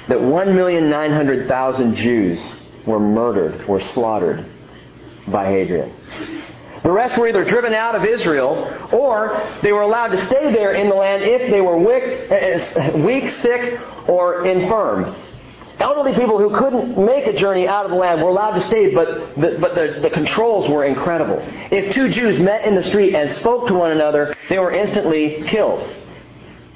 that 0.09 0.19
1,900,000 0.19 1.95
Jews 1.97 2.41
were 2.87 3.01
murdered, 3.01 3.67
were 3.67 3.81
slaughtered 3.93 4.47
by 5.27 5.47
Hadrian. 5.47 5.93
The 6.83 6.91
rest 6.91 7.19
were 7.19 7.29
either 7.29 7.45
driven 7.45 7.75
out 7.75 7.95
of 7.95 8.05
Israel 8.05 8.89
or 8.93 9.59
they 9.63 9.73
were 9.73 9.83
allowed 9.83 10.09
to 10.09 10.27
stay 10.27 10.53
there 10.53 10.75
in 10.75 10.89
the 10.89 10.95
land 10.95 11.23
if 11.23 11.51
they 11.51 11.61
were 11.61 11.77
weak, 11.77 12.31
eh, 12.31 12.97
weak 12.97 13.29
sick, 13.31 13.79
or 14.09 14.47
infirm. 14.47 15.15
Elderly 15.79 16.13
people 16.15 16.39
who 16.39 16.55
couldn't 16.57 16.99
make 16.99 17.27
a 17.27 17.33
journey 17.33 17.67
out 17.67 17.87
of 17.87 17.91
the 17.91 17.97
land 17.97 18.23
were 18.23 18.29
allowed 18.29 18.53
to 18.53 18.61
stay, 18.63 18.95
but, 18.95 19.35
the, 19.37 19.57
but 19.59 19.75
the, 19.75 20.01
the 20.03 20.11
controls 20.11 20.69
were 20.69 20.85
incredible. 20.85 21.39
If 21.71 21.95
two 21.95 22.11
Jews 22.11 22.39
met 22.39 22.67
in 22.67 22.75
the 22.75 22.85
street 22.85 23.15
and 23.15 23.33
spoke 23.37 23.67
to 23.69 23.75
one 23.75 23.91
another, 23.91 24.35
they 24.51 24.59
were 24.59 24.73
instantly 24.73 25.43
killed. 25.47 25.97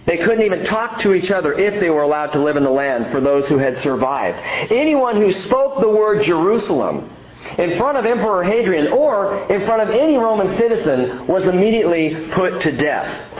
They 0.07 0.19
couldn't 0.19 0.43
even 0.43 0.65
talk 0.65 1.01
to 1.01 1.15
each 1.15 1.31
other 1.31 1.53
if 1.53 1.81
they 1.81 1.91
were 1.91 2.03
allowed 2.03 2.33
to 2.33 2.43
live 2.43 2.57
in 2.57 2.65
the 2.65 2.71
land 2.71 3.11
for 3.11 3.21
those 3.21 3.47
who 3.47 3.59
had 3.59 3.79
survived. 3.79 4.39
Anyone 4.71 5.17
who 5.17 5.33
spoke 5.33 5.81
the 5.81 5.89
word 5.89 6.23
Jerusalem 6.23 7.11
in 7.59 7.77
front 7.79 7.97
of 7.97 8.05
Emperor 8.05 8.43
Hadrian 8.43 8.89
or 8.89 9.47
in 9.53 9.65
front 9.65 9.83
of 9.83 9.91
any 9.91 10.17
Roman 10.17 10.57
citizen 10.57 11.27
was 11.27 11.47
immediately 11.47 12.29
put 12.33 12.61
to 12.63 12.73
death. 12.73 13.31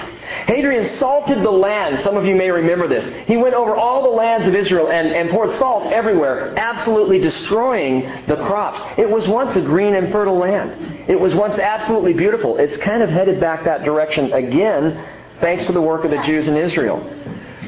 Hadrian 0.47 0.89
salted 0.97 1.43
the 1.43 1.51
land. 1.51 2.01
Some 2.01 2.17
of 2.17 2.25
you 2.25 2.35
may 2.35 2.51
remember 2.51 2.89
this. 2.89 3.09
He 3.27 3.37
went 3.37 3.55
over 3.55 3.75
all 3.75 4.03
the 4.03 4.09
lands 4.09 4.47
of 4.47 4.55
Israel 4.55 4.91
and, 4.91 5.09
and 5.09 5.31
poured 5.31 5.57
salt 5.59 5.93
everywhere, 5.93 6.55
absolutely 6.57 7.19
destroying 7.19 8.03
the 8.27 8.37
crops. 8.37 8.83
It 8.99 9.09
was 9.09 9.27
once 9.27 9.57
a 9.57 9.61
green 9.61 9.95
and 9.95 10.13
fertile 10.13 10.39
land. 10.39 11.09
It 11.09 11.19
was 11.19 11.35
once 11.35 11.59
absolutely 11.59 12.15
beautiful. 12.15 12.59
It's 12.59 12.77
kind 12.79 13.03
of 13.03 13.11
headed 13.11 13.41
back 13.41 13.65
that 13.65 13.85
direction 13.85 14.33
again, 14.33 15.05
thanks 15.41 15.67
to 15.67 15.73
the 15.73 15.83
work 15.83 16.05
of 16.05 16.11
the 16.11 16.23
Jews 16.23 16.47
in 16.47 16.57
Israel. 16.57 17.11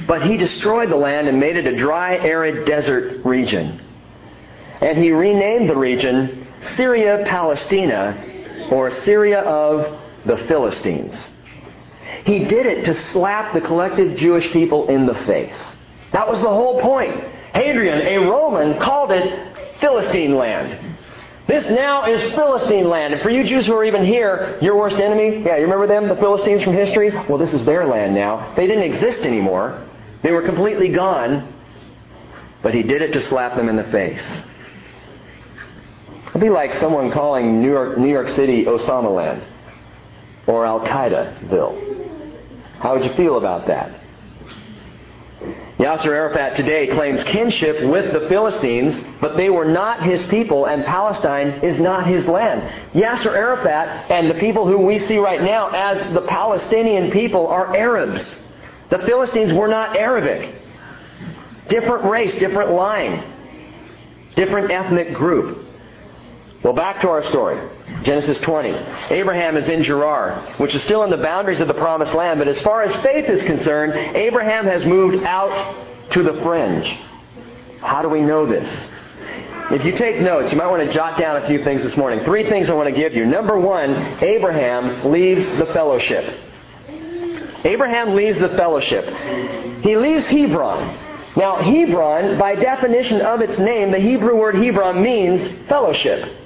But 0.07 0.23
he 0.23 0.37
destroyed 0.37 0.91
the 0.91 0.97
land 0.97 1.29
and 1.29 1.41
made 1.41 1.57
it 1.57 1.67
a 1.67 1.77
dry, 1.77 2.17
arid 2.17 2.67
desert 2.67 3.25
region 3.25 3.81
and 4.81 4.99
he 4.99 5.11
renamed 5.11 5.69
the 5.69 5.77
region 5.77 6.47
Syria 6.75 7.25
Palestina, 7.27 8.69
or 8.71 8.91
Syria 8.91 9.41
of 9.41 10.01
the 10.25 10.37
Philistines. 10.49 11.31
He 12.25 12.45
did 12.45 12.67
it 12.67 12.85
to 12.87 12.95
slap 12.95 13.55
the 13.55 13.61
collective 13.61 14.17
Jewish 14.17 14.51
people 14.53 14.89
in 14.89 15.07
the 15.07 15.15
face. 15.15 15.61
That 16.13 16.29
was 16.29 16.41
the 16.41 16.49
whole 16.49 16.81
point. 16.81 17.15
Hadrian, 17.55 18.01
a 18.01 18.19
Roman, 18.19 18.81
called 18.81 19.13
it 19.13 19.79
Philistine 19.81 20.35
land. 20.37 20.97
This 21.47 21.67
now 21.69 22.13
is 22.13 22.33
Philistine 22.33 22.89
land. 22.89 23.15
And 23.15 23.23
for 23.23 23.31
you 23.31 23.45
Jews 23.45 23.67
who 23.67 23.75
are 23.75 23.85
even 23.85 24.05
here, 24.05 24.59
your 24.61 24.77
worst 24.77 25.01
enemy, 25.01 25.45
yeah, 25.45 25.57
you 25.57 25.63
remember 25.63 25.87
them, 25.87 26.09
the 26.09 26.17
Philistines 26.17 26.63
from 26.63 26.73
history? 26.73 27.11
Well, 27.29 27.39
this 27.39 27.55
is 27.55 27.65
their 27.65 27.87
land 27.87 28.15
now. 28.15 28.53
They 28.57 28.67
didn't 28.67 28.83
exist 28.83 29.21
anymore. 29.21 29.87
They 30.23 30.33
were 30.33 30.43
completely 30.43 30.89
gone. 30.89 31.53
But 32.63 32.75
he 32.75 32.83
did 32.83 33.01
it 33.01 33.13
to 33.13 33.21
slap 33.23 33.55
them 33.55 33.69
in 33.69 33.77
the 33.77 33.85
face. 33.85 34.43
It'd 36.37 36.45
be 36.45 36.51
like 36.51 36.75
someone 36.75 37.11
calling 37.13 37.63
New 37.63 37.71
York, 37.71 37.97
New 37.97 38.11
York 38.11 38.29
City 38.29 38.67
Osama 38.67 39.11
Land 39.11 39.43
or 40.47 40.67
Al 40.67 40.81
Qaedaville. 40.81 42.29
How 42.79 42.95
would 42.95 43.07
you 43.07 43.15
feel 43.15 43.39
about 43.39 43.69
that? 43.69 43.99
Yasser 45.79 46.09
Arafat 46.09 46.55
today 46.55 46.89
claims 46.89 47.25
kinship 47.25 47.83
with 47.89 48.13
the 48.13 48.29
Philistines, 48.29 49.03
but 49.19 49.39
they 49.39 49.49
were 49.49 49.65
not 49.65 50.03
his 50.03 50.27
people, 50.27 50.67
and 50.67 50.85
Palestine 50.85 51.65
is 51.65 51.81
not 51.81 52.07
his 52.07 52.27
land. 52.27 52.61
Yasser 52.93 53.35
Arafat 53.35 54.11
and 54.11 54.29
the 54.29 54.39
people 54.39 54.69
who 54.69 54.77
we 54.77 54.99
see 54.99 55.17
right 55.17 55.41
now 55.41 55.71
as 55.71 56.13
the 56.13 56.27
Palestinian 56.29 57.11
people 57.13 57.47
are 57.47 57.75
Arabs. 57.75 58.39
The 58.91 58.99
Philistines 58.99 59.55
were 59.55 59.69
not 59.69 59.97
Arabic. 59.97 60.55
Different 61.69 62.05
race, 62.05 62.35
different 62.35 62.73
line, 62.73 63.25
different 64.35 64.71
ethnic 64.71 65.15
group. 65.15 65.66
Well, 66.67 66.75
back 66.75 67.01
to 67.03 67.09
our 67.11 67.23
story. 67.27 67.61
Genesis 68.03 68.41
20. 68.41 68.71
Abraham 69.11 69.57
is 69.57 69.69
in 69.69 69.85
Gerar, 69.85 70.53
which 70.57 70.75
is 70.75 70.83
still 70.83 71.05
in 71.05 71.11
the 71.11 71.17
boundaries 71.17 71.61
of 71.61 71.69
the 71.69 71.75
promised 71.75 72.13
land, 72.13 72.41
but 72.41 72.49
as 72.49 72.61
far 72.63 72.83
as 72.83 72.93
faith 73.05 73.31
is 73.31 73.41
concerned, 73.45 73.93
Abraham 74.17 74.65
has 74.65 74.85
moved 74.85 75.23
out 75.23 76.11
to 76.11 76.25
the 76.25 76.43
fringe. 76.43 76.89
How 77.83 78.03
do 78.03 78.09
we 78.09 78.21
know 78.21 78.47
this? 78.47 78.89
If 79.71 79.85
you 79.85 79.93
take 79.93 80.21
notes, 80.21 80.51
you 80.51 80.59
might 80.59 80.67
want 80.67 80.85
to 80.85 80.93
jot 80.93 81.17
down 81.17 81.37
a 81.37 81.47
few 81.47 81.63
things 81.63 81.85
this 81.85 81.97
morning. 81.97 82.25
Three 82.25 82.49
things 82.49 82.69
I 82.69 82.75
want 82.75 82.93
to 82.93 83.01
give 83.01 83.15
you. 83.15 83.27
Number 83.27 83.57
one, 83.57 83.93
Abraham 84.21 85.13
leaves 85.13 85.47
the 85.59 85.67
fellowship. 85.67 86.37
Abraham 87.65 88.17
leaves 88.17 88.41
the 88.41 88.49
fellowship. 88.57 89.05
He 89.85 89.97
leaves 89.97 90.27
Hebron. 90.27 90.99
Now, 91.37 91.63
Hebron, 91.63 92.41
by 92.41 92.57
definition 92.57 93.21
of 93.21 93.41
its 93.41 93.57
name, 93.57 93.93
the 93.93 94.01
Hebrew 94.01 94.35
word 94.35 94.57
Hebron 94.57 95.01
means 95.01 95.69
fellowship. 95.69 96.43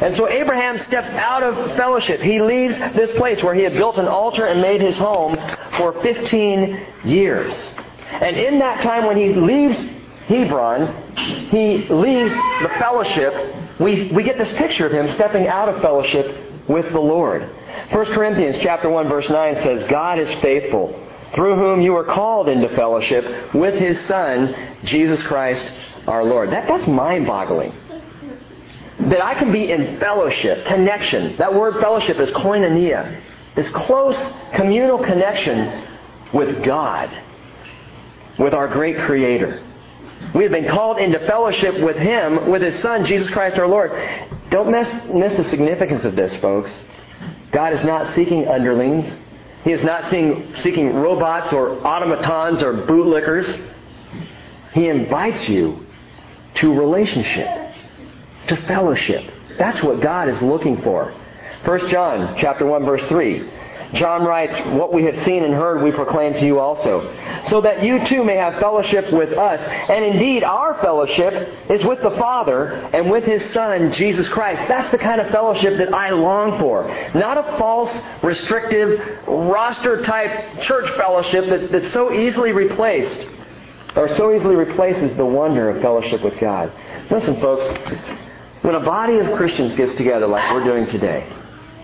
And 0.00 0.16
so 0.16 0.28
Abraham 0.28 0.78
steps 0.78 1.08
out 1.08 1.42
of 1.42 1.76
fellowship. 1.76 2.20
He 2.20 2.40
leaves 2.40 2.78
this 2.78 3.10
place 3.18 3.42
where 3.42 3.54
he 3.54 3.62
had 3.62 3.74
built 3.74 3.98
an 3.98 4.08
altar 4.08 4.46
and 4.46 4.60
made 4.60 4.80
his 4.80 4.96
home 4.96 5.36
for 5.76 5.92
15 6.02 6.86
years. 7.04 7.74
And 8.12 8.36
in 8.36 8.58
that 8.60 8.82
time 8.82 9.04
when 9.04 9.18
he 9.18 9.34
leaves 9.34 9.78
Hebron, 10.26 11.14
he 11.50 11.86
leaves 11.88 12.32
the 12.62 12.70
fellowship. 12.78 13.34
We, 13.78 14.10
we 14.10 14.22
get 14.22 14.38
this 14.38 14.52
picture 14.54 14.86
of 14.86 14.92
him 14.92 15.08
stepping 15.14 15.46
out 15.46 15.68
of 15.68 15.82
fellowship 15.82 16.66
with 16.66 16.90
the 16.92 17.00
Lord. 17.00 17.42
1 17.90 18.04
Corinthians 18.06 18.56
chapter 18.60 18.88
1 18.88 19.08
verse 19.08 19.28
9 19.28 19.54
says, 19.56 19.90
God 19.90 20.18
is 20.18 20.40
faithful, 20.40 20.98
through 21.34 21.56
whom 21.56 21.82
you 21.82 21.92
were 21.92 22.04
called 22.04 22.48
into 22.48 22.74
fellowship 22.74 23.54
with 23.54 23.74
his 23.74 24.00
Son, 24.06 24.54
Jesus 24.82 25.22
Christ 25.24 25.66
our 26.06 26.24
Lord. 26.24 26.50
That, 26.50 26.66
that's 26.66 26.86
mind-boggling 26.86 27.74
that 29.08 29.24
I 29.24 29.34
can 29.34 29.52
be 29.52 29.70
in 29.70 29.98
fellowship, 29.98 30.66
connection. 30.66 31.36
That 31.36 31.54
word 31.54 31.80
fellowship 31.80 32.18
is 32.18 32.30
koinonia. 32.30 33.20
This 33.56 33.68
close 33.70 34.16
communal 34.54 34.98
connection 34.98 35.86
with 36.32 36.62
God, 36.62 37.10
with 38.38 38.54
our 38.54 38.68
great 38.68 38.98
Creator. 38.98 39.62
We 40.34 40.42
have 40.42 40.52
been 40.52 40.68
called 40.68 40.98
into 40.98 41.18
fellowship 41.20 41.80
with 41.80 41.96
Him, 41.96 42.50
with 42.50 42.62
His 42.62 42.78
Son, 42.80 43.04
Jesus 43.04 43.30
Christ 43.30 43.58
our 43.58 43.66
Lord. 43.66 43.90
Don't 44.50 44.70
miss, 44.70 44.88
miss 45.06 45.36
the 45.36 45.44
significance 45.44 46.04
of 46.04 46.14
this, 46.14 46.36
folks. 46.36 46.72
God 47.52 47.72
is 47.72 47.82
not 47.82 48.14
seeking 48.14 48.46
underlings. 48.46 49.16
He 49.64 49.72
is 49.72 49.82
not 49.82 50.10
seeing, 50.10 50.54
seeking 50.56 50.94
robots 50.94 51.52
or 51.52 51.84
automatons 51.86 52.62
or 52.62 52.74
bootlickers. 52.74 53.68
He 54.72 54.88
invites 54.88 55.48
you 55.48 55.86
to 56.56 56.72
relationship 56.72 57.69
to 58.50 58.56
fellowship. 58.68 59.32
That's 59.58 59.82
what 59.82 60.00
God 60.00 60.28
is 60.28 60.40
looking 60.42 60.82
for. 60.82 61.12
1 61.64 61.88
John 61.88 62.36
chapter 62.38 62.66
1 62.66 62.84
verse 62.84 63.04
3. 63.06 63.50
John 63.94 64.24
writes, 64.24 64.56
What 64.70 64.92
we 64.92 65.04
have 65.04 65.24
seen 65.24 65.42
and 65.42 65.52
heard 65.52 65.82
we 65.82 65.90
proclaim 65.90 66.34
to 66.34 66.46
you 66.46 66.60
also, 66.60 67.12
so 67.48 67.60
that 67.62 67.82
you 67.82 68.04
too 68.06 68.22
may 68.22 68.36
have 68.36 68.60
fellowship 68.60 69.12
with 69.12 69.32
us. 69.32 69.60
And 69.60 70.04
indeed, 70.04 70.44
our 70.44 70.80
fellowship 70.80 71.70
is 71.70 71.84
with 71.84 72.00
the 72.00 72.12
Father 72.12 72.68
and 72.68 73.10
with 73.10 73.24
His 73.24 73.44
Son, 73.50 73.92
Jesus 73.92 74.28
Christ. 74.28 74.68
That's 74.68 74.90
the 74.92 74.98
kind 74.98 75.20
of 75.20 75.30
fellowship 75.30 75.78
that 75.78 75.92
I 75.92 76.10
long 76.10 76.58
for. 76.60 76.86
Not 77.14 77.38
a 77.38 77.58
false, 77.58 78.00
restrictive, 78.22 79.26
roster 79.26 80.02
type 80.02 80.60
church 80.60 80.88
fellowship 80.92 81.46
that, 81.46 81.72
that's 81.72 81.92
so 81.92 82.12
easily 82.12 82.52
replaced, 82.52 83.26
or 83.96 84.08
so 84.14 84.32
easily 84.32 84.54
replaces 84.54 85.16
the 85.16 85.26
wonder 85.26 85.68
of 85.68 85.82
fellowship 85.82 86.22
with 86.22 86.38
God. 86.38 86.72
Listen, 87.10 87.40
folks, 87.40 87.64
when 88.70 88.80
a 88.80 88.84
body 88.84 89.18
of 89.18 89.36
Christians 89.36 89.74
gets 89.74 89.96
together 89.96 90.28
like 90.28 90.54
we're 90.54 90.62
doing 90.62 90.86
today, 90.86 91.26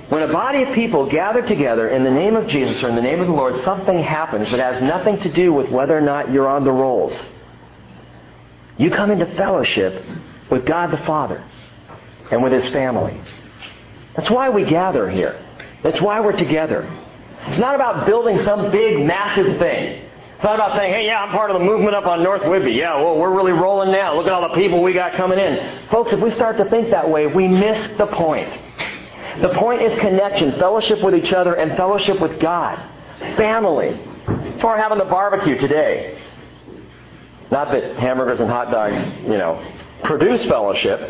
When 0.09 0.23
a 0.23 0.33
body 0.33 0.62
of 0.62 0.73
people 0.73 1.11
gather 1.11 1.43
together 1.43 1.88
in 1.88 2.05
the 2.05 2.12
name 2.12 2.37
of 2.37 2.47
Jesus 2.47 2.81
or 2.85 2.88
in 2.90 2.95
the 2.95 3.02
name 3.02 3.21
of 3.21 3.26
the 3.26 3.33
Lord, 3.33 3.61
something 3.64 4.00
happens 4.05 4.49
that 4.52 4.61
has 4.61 4.81
nothing 4.81 5.19
to 5.23 5.33
do 5.33 5.52
with 5.52 5.69
whether 5.69 5.99
or 5.99 6.00
not 6.00 6.31
you're 6.31 6.47
on 6.47 6.62
the 6.62 6.71
rolls. 6.71 7.19
You 8.78 8.93
come 8.93 9.11
into 9.11 9.26
fellowship 9.35 10.05
with 10.49 10.64
God 10.64 10.93
the 10.93 10.99
Father 10.99 11.43
and 12.31 12.40
with 12.40 12.52
His 12.52 12.73
family. 12.73 13.21
That's 14.14 14.31
why 14.31 14.50
we 14.50 14.64
gather 14.64 15.11
here. 15.11 15.45
That's 15.83 16.00
why 16.00 16.21
we're 16.21 16.37
together. 16.37 16.88
It's 17.49 17.59
not 17.59 17.75
about 17.75 18.07
building 18.07 18.45
some 18.45 18.71
big, 18.71 19.05
massive 19.05 19.59
thing. 19.59 20.06
It's 20.37 20.45
not 20.45 20.57
about 20.57 20.76
saying, 20.76 20.93
hey, 20.93 21.07
yeah, 21.07 21.23
I'm 21.23 21.31
part 21.33 21.50
of 21.50 21.59
the 21.59 21.64
movement 21.64 21.95
up 21.95 22.05
on 22.05 22.23
North 22.23 22.43
Whidbey. 22.43 22.76
Yeah, 22.76 22.97
well, 22.97 23.16
we're 23.16 23.35
really 23.35 23.52
rolling 23.52 23.90
now. 23.90 24.14
Look 24.14 24.26
at 24.26 24.33
all 24.33 24.47
the 24.47 24.55
people 24.55 24.83
we 24.83 24.93
got 24.93 25.14
coming 25.14 25.38
in. 25.38 25.88
Folks, 25.88 26.12
if 26.12 26.21
we 26.21 26.31
start 26.31 26.59
to 26.59 26.66
think 26.66 26.90
that 26.90 27.09
way, 27.09 27.26
we 27.26 27.49
miss 27.49 27.97
the 27.97 28.07
point. 28.07 28.52
The 29.40 29.55
point 29.55 29.81
is 29.81 29.99
connection, 29.99 30.52
fellowship 30.59 31.02
with 31.02 31.14
each 31.14 31.33
other, 31.33 31.55
and 31.55 31.75
fellowship 31.75 32.21
with 32.21 32.38
God. 32.38 32.78
Family. 33.38 33.99
For 34.61 34.76
having 34.76 34.99
the 34.99 35.07
barbecue 35.07 35.57
today. 35.57 36.21
Not 37.50 37.73
that 37.73 37.97
hamburgers 37.97 38.40
and 38.40 38.50
hot 38.50 38.71
dogs, 38.71 38.99
you 39.23 39.38
know, 39.38 39.64
produce 40.05 40.45
fellowship. 40.45 41.00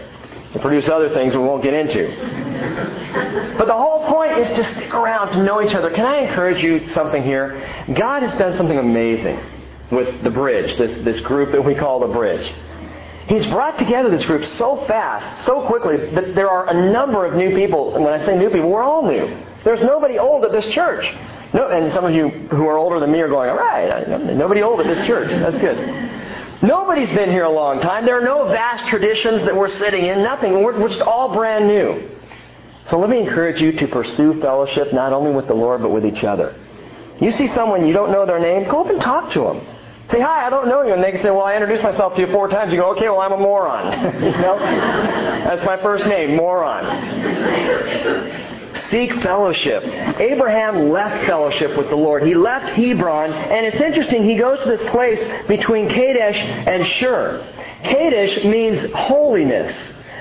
Produce 0.60 0.88
other 0.88 1.10
things 1.10 1.34
we 1.34 1.42
won't 1.42 1.62
get 1.62 1.75
into. 1.75 3.54
But 3.58 3.66
the 3.66 3.75
whole 3.75 4.06
point 4.06 4.32
is 4.38 4.56
to 4.56 4.75
stick 4.75 4.94
around, 4.94 5.32
to 5.32 5.42
know 5.42 5.62
each 5.62 5.75
other. 5.75 5.90
Can 5.90 6.06
I 6.06 6.18
encourage 6.18 6.62
you 6.62 6.88
something 6.90 7.22
here? 7.22 7.60
God 7.94 8.22
has 8.22 8.36
done 8.36 8.56
something 8.56 8.78
amazing 8.78 9.38
with 9.90 10.22
the 10.22 10.30
bridge, 10.30 10.76
this, 10.76 10.92
this 11.04 11.20
group 11.20 11.52
that 11.52 11.62
we 11.62 11.75
call 11.75 12.00
the 12.00 12.12
bridge. 12.12 12.52
He's 13.28 13.46
brought 13.46 13.76
together 13.78 14.10
this 14.10 14.25
group 14.25 14.44
so 14.44 14.84
fast, 14.86 15.46
so 15.46 15.66
quickly, 15.66 15.96
that 16.14 16.34
there 16.34 16.48
are 16.48 16.68
a 16.68 16.90
number 16.92 17.26
of 17.26 17.34
new 17.34 17.54
people. 17.56 17.94
And 17.96 18.04
when 18.04 18.14
I 18.14 18.25
say 18.25 18.36
new 18.38 18.50
people, 18.50 18.70
we're 18.70 18.82
all 18.82 19.02
new. 19.06 19.44
There's 19.64 19.82
nobody 19.82 20.18
old 20.18 20.44
at 20.44 20.52
this 20.52 20.66
church. 20.72 21.04
No, 21.52 21.68
and 21.68 21.92
some 21.92 22.04
of 22.04 22.14
you 22.14 22.28
who 22.28 22.66
are 22.66 22.76
older 22.76 23.00
than 23.00 23.10
me 23.10 23.20
are 23.20 23.28
going, 23.28 23.50
all 23.50 23.56
right, 23.56 24.08
nobody 24.08 24.62
old 24.62 24.80
at 24.80 24.86
this 24.86 25.04
church. 25.06 25.30
That's 25.30 25.58
good. 25.58 25.76
Nobody's 26.62 27.10
been 27.10 27.30
here 27.30 27.44
a 27.44 27.50
long 27.50 27.80
time. 27.80 28.06
There 28.06 28.18
are 28.18 28.25
no 28.25 28.46
vast 28.48 28.86
traditions 28.86 29.42
that 29.44 29.54
we're 29.54 29.68
sitting 29.68 30.06
in. 30.06 30.22
Nothing. 30.22 30.62
We're, 30.62 30.80
we're 30.80 30.88
just 30.88 31.02
all 31.02 31.34
brand 31.34 31.66
new. 31.66 32.10
So 32.86 32.98
let 32.98 33.10
me 33.10 33.18
encourage 33.18 33.60
you 33.60 33.72
to 33.72 33.88
pursue 33.88 34.40
fellowship 34.40 34.92
not 34.92 35.12
only 35.12 35.32
with 35.32 35.48
the 35.48 35.54
Lord, 35.54 35.82
but 35.82 35.90
with 35.90 36.06
each 36.06 36.25
other. 36.25 36.54
You 37.20 37.32
see 37.32 37.48
someone 37.48 37.86
you 37.86 37.92
don't 37.92 38.12
know 38.12 38.25
their 38.26 38.38
name, 38.38 38.68
go 38.70 38.84
up 38.84 38.90
and 38.90 39.00
talk 39.00 39.32
to 39.32 39.40
them. 39.40 39.66
Say, 40.10 40.20
hi, 40.20 40.46
I 40.46 40.50
don't 40.50 40.68
know 40.68 40.82
you. 40.82 40.94
And 40.94 41.02
they 41.02 41.10
can 41.10 41.20
say, 41.20 41.30
well, 41.30 41.42
I 41.42 41.54
introduced 41.54 41.82
myself 41.82 42.14
to 42.14 42.20
you 42.20 42.28
four 42.28 42.48
times. 42.48 42.72
You 42.72 42.78
go, 42.78 42.92
okay, 42.92 43.08
well, 43.08 43.20
I'm 43.20 43.32
a 43.32 43.38
moron. 43.38 43.92
you 44.22 44.30
know? 44.30 44.56
That's 44.58 45.64
my 45.66 45.82
first 45.82 46.06
name, 46.06 46.36
moron. 46.36 46.84
Seek 48.90 49.12
fellowship. 49.23 49.83
Abraham 50.21 50.90
left 50.90 51.26
fellowship 51.26 51.76
with 51.76 51.88
the 51.88 51.97
Lord. 51.97 52.23
He 52.23 52.35
left 52.35 52.75
Hebron, 52.75 53.33
and 53.33 53.66
it's 53.66 53.81
interesting, 53.81 54.23
he 54.23 54.37
goes 54.37 54.62
to 54.62 54.69
this 54.69 54.90
place 54.90 55.47
between 55.49 55.88
Kadesh 55.88 56.37
and 56.37 56.87
Shur. 56.87 57.45
Kadesh 57.83 58.45
means 58.45 58.93
holiness. 58.93 59.75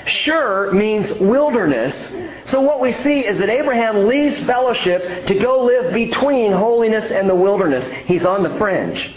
Shur 0.08 0.72
means 0.72 1.12
wilderness. 1.20 2.10
So 2.46 2.62
what 2.62 2.80
we 2.80 2.92
see 2.92 3.26
is 3.26 3.40
that 3.40 3.50
Abraham 3.50 4.08
leaves 4.08 4.40
fellowship 4.42 5.28
to 5.28 5.36
go 5.36 5.64
live 5.64 5.94
between 5.94 6.52
holiness 6.52 7.10
and 7.12 7.30
the 7.30 7.36
wilderness. 7.36 7.86
He's 8.06 8.26
on 8.26 8.44
the 8.44 8.58
fringe. 8.58 9.14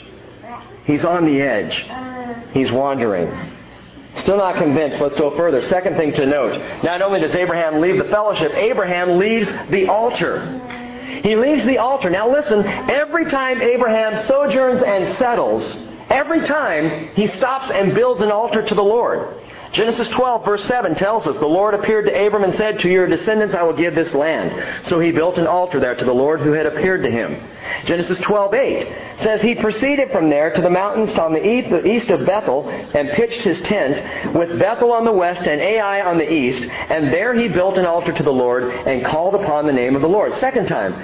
He's 0.84 1.04
on 1.04 1.26
the 1.26 1.42
edge. 1.42 1.86
He's 2.52 2.72
wandering. 2.72 3.57
Still 4.20 4.36
not 4.36 4.56
convinced. 4.56 5.00
Let's 5.00 5.18
go 5.18 5.36
further. 5.36 5.62
Second 5.62 5.96
thing 5.96 6.12
to 6.14 6.26
note. 6.26 6.82
Not 6.82 7.02
only 7.02 7.20
does 7.20 7.34
Abraham 7.34 7.80
leave 7.80 7.98
the 7.98 8.10
fellowship, 8.10 8.52
Abraham 8.54 9.18
leaves 9.18 9.50
the 9.70 9.88
altar. 9.88 10.60
He 11.22 11.36
leaves 11.36 11.64
the 11.64 11.78
altar. 11.78 12.10
Now 12.10 12.30
listen, 12.30 12.64
every 12.64 13.26
time 13.26 13.60
Abraham 13.60 14.24
sojourns 14.26 14.82
and 14.82 15.16
settles, 15.16 15.76
every 16.10 16.44
time 16.46 17.08
he 17.14 17.26
stops 17.26 17.70
and 17.70 17.94
builds 17.94 18.22
an 18.22 18.30
altar 18.30 18.62
to 18.62 18.74
the 18.74 18.82
Lord. 18.82 19.36
Genesis 19.72 20.08
12, 20.08 20.44
verse 20.44 20.64
7 20.64 20.94
tells 20.94 21.26
us, 21.26 21.36
The 21.36 21.46
Lord 21.46 21.74
appeared 21.74 22.06
to 22.06 22.26
Abram 22.26 22.44
and 22.44 22.54
said, 22.54 22.78
To 22.80 22.88
your 22.88 23.06
descendants 23.06 23.54
I 23.54 23.62
will 23.62 23.74
give 23.74 23.94
this 23.94 24.14
land. 24.14 24.86
So 24.86 24.98
he 24.98 25.12
built 25.12 25.36
an 25.36 25.46
altar 25.46 25.78
there 25.78 25.94
to 25.94 26.04
the 26.04 26.14
Lord 26.14 26.40
who 26.40 26.52
had 26.52 26.66
appeared 26.66 27.02
to 27.02 27.10
him. 27.10 27.36
Genesis 27.84 28.18
12, 28.18 28.54
8 28.54 28.96
says, 29.20 29.42
He 29.42 29.54
proceeded 29.54 30.10
from 30.10 30.30
there 30.30 30.52
to 30.52 30.62
the 30.62 30.70
mountains 30.70 31.10
on 31.18 31.32
the 31.32 31.86
east 31.86 32.10
of 32.10 32.24
Bethel 32.24 32.68
and 32.68 33.10
pitched 33.10 33.42
his 33.42 33.60
tent, 33.60 34.34
with 34.34 34.58
Bethel 34.58 34.92
on 34.92 35.04
the 35.04 35.12
west 35.12 35.42
and 35.42 35.60
Ai 35.60 36.00
on 36.02 36.18
the 36.18 36.32
east, 36.32 36.62
and 36.62 37.12
there 37.12 37.34
he 37.34 37.48
built 37.48 37.76
an 37.76 37.86
altar 37.86 38.12
to 38.12 38.22
the 38.22 38.32
Lord 38.32 38.64
and 38.64 39.04
called 39.04 39.34
upon 39.34 39.66
the 39.66 39.72
name 39.72 39.94
of 39.94 40.02
the 40.02 40.08
Lord. 40.08 40.34
Second 40.34 40.66
time, 40.66 40.94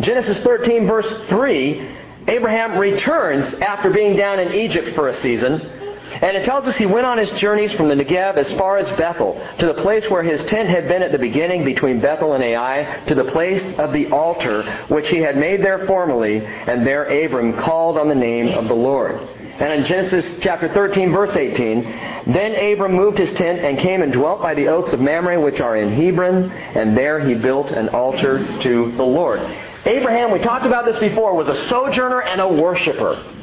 Genesis 0.00 0.40
13, 0.40 0.86
verse 0.86 1.28
3, 1.28 1.96
Abraham 2.28 2.78
returns 2.78 3.52
after 3.54 3.90
being 3.90 4.16
down 4.16 4.38
in 4.38 4.54
Egypt 4.54 4.94
for 4.94 5.08
a 5.08 5.14
season 5.14 5.83
and 6.22 6.36
it 6.36 6.44
tells 6.44 6.66
us 6.66 6.76
he 6.76 6.86
went 6.86 7.06
on 7.06 7.18
his 7.18 7.30
journeys 7.32 7.72
from 7.72 7.88
the 7.88 7.94
Negev 7.94 8.36
as 8.36 8.50
far 8.52 8.78
as 8.78 8.88
Bethel, 8.96 9.40
to 9.58 9.66
the 9.66 9.74
place 9.74 10.08
where 10.08 10.22
his 10.22 10.44
tent 10.44 10.68
had 10.68 10.88
been 10.88 11.02
at 11.02 11.12
the 11.12 11.18
beginning 11.18 11.64
between 11.64 12.00
Bethel 12.00 12.34
and 12.34 12.44
Ai, 12.44 13.02
to 13.06 13.14
the 13.14 13.24
place 13.24 13.62
of 13.78 13.92
the 13.92 14.10
altar 14.10 14.62
which 14.88 15.08
he 15.08 15.18
had 15.18 15.36
made 15.36 15.62
there 15.62 15.86
formerly, 15.86 16.44
and 16.44 16.86
there 16.86 17.04
Abram 17.04 17.58
called 17.58 17.98
on 17.98 18.08
the 18.08 18.14
name 18.14 18.48
of 18.48 18.68
the 18.68 18.74
Lord. 18.74 19.20
And 19.58 19.72
in 19.72 19.84
Genesis 19.84 20.34
chapter 20.40 20.72
13, 20.72 21.12
verse 21.12 21.36
18, 21.36 21.82
then 22.26 22.72
Abram 22.72 22.92
moved 22.92 23.18
his 23.18 23.32
tent 23.34 23.60
and 23.60 23.78
came 23.78 24.02
and 24.02 24.12
dwelt 24.12 24.42
by 24.42 24.54
the 24.54 24.68
oaks 24.68 24.92
of 24.92 25.00
Mamre, 25.00 25.40
which 25.40 25.60
are 25.60 25.76
in 25.76 25.92
Hebron, 25.92 26.50
and 26.50 26.96
there 26.96 27.20
he 27.20 27.34
built 27.34 27.70
an 27.70 27.88
altar 27.90 28.44
to 28.62 28.92
the 28.92 29.04
Lord. 29.04 29.40
Abraham, 29.86 30.32
we 30.32 30.38
talked 30.40 30.66
about 30.66 30.86
this 30.86 30.98
before, 30.98 31.34
was 31.34 31.48
a 31.48 31.68
sojourner 31.68 32.22
and 32.22 32.40
a 32.40 32.48
worshiper 32.48 33.33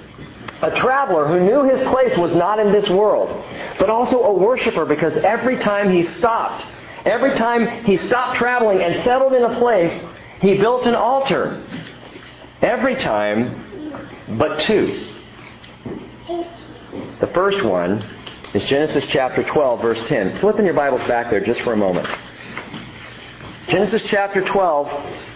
a 0.62 0.72
traveler 0.78 1.28
who 1.28 1.40
knew 1.40 1.64
his 1.64 1.88
place 1.88 2.18
was 2.18 2.34
not 2.36 2.60
in 2.60 2.72
this 2.72 2.90
world, 2.90 3.30
but 3.80 3.90
also 3.90 4.22
a 4.22 4.34
worshiper 4.34 4.86
because 4.86 5.18
every 5.24 5.58
time 5.58 5.92
he 5.92 6.04
stopped, 6.04 6.66
every 7.06 7.36
time 7.36 7.84
he 7.86 7.98
stopped 7.98 8.38
traveling 8.38 8.82
and 8.82 9.04
settled 9.04 9.34
in 9.34 9.44
a 9.44 9.58
place, 9.60 9.92
he 10.40 10.58
built 10.58 10.86
an 10.86 10.96
altar. 10.96 11.64
Every 12.62 12.96
time, 12.96 14.38
but 14.38 14.62
two. 14.62 15.08
The 17.20 17.28
first 17.34 17.64
one 17.64 18.06
is 18.54 18.64
Genesis 18.66 19.06
chapter 19.08 19.44
12, 19.44 19.82
verse 19.82 20.08
10. 20.08 20.40
Flipping 20.40 20.66
your 20.66 20.74
Bibles 20.76 21.02
back 21.08 21.32
there 21.32 21.40
just 21.40 21.62
for 21.62 21.74
a 21.74 21.78
moment. 21.78 22.08
Genesis 23.68 24.04
chapter 24.04 24.42
12, 24.42 25.31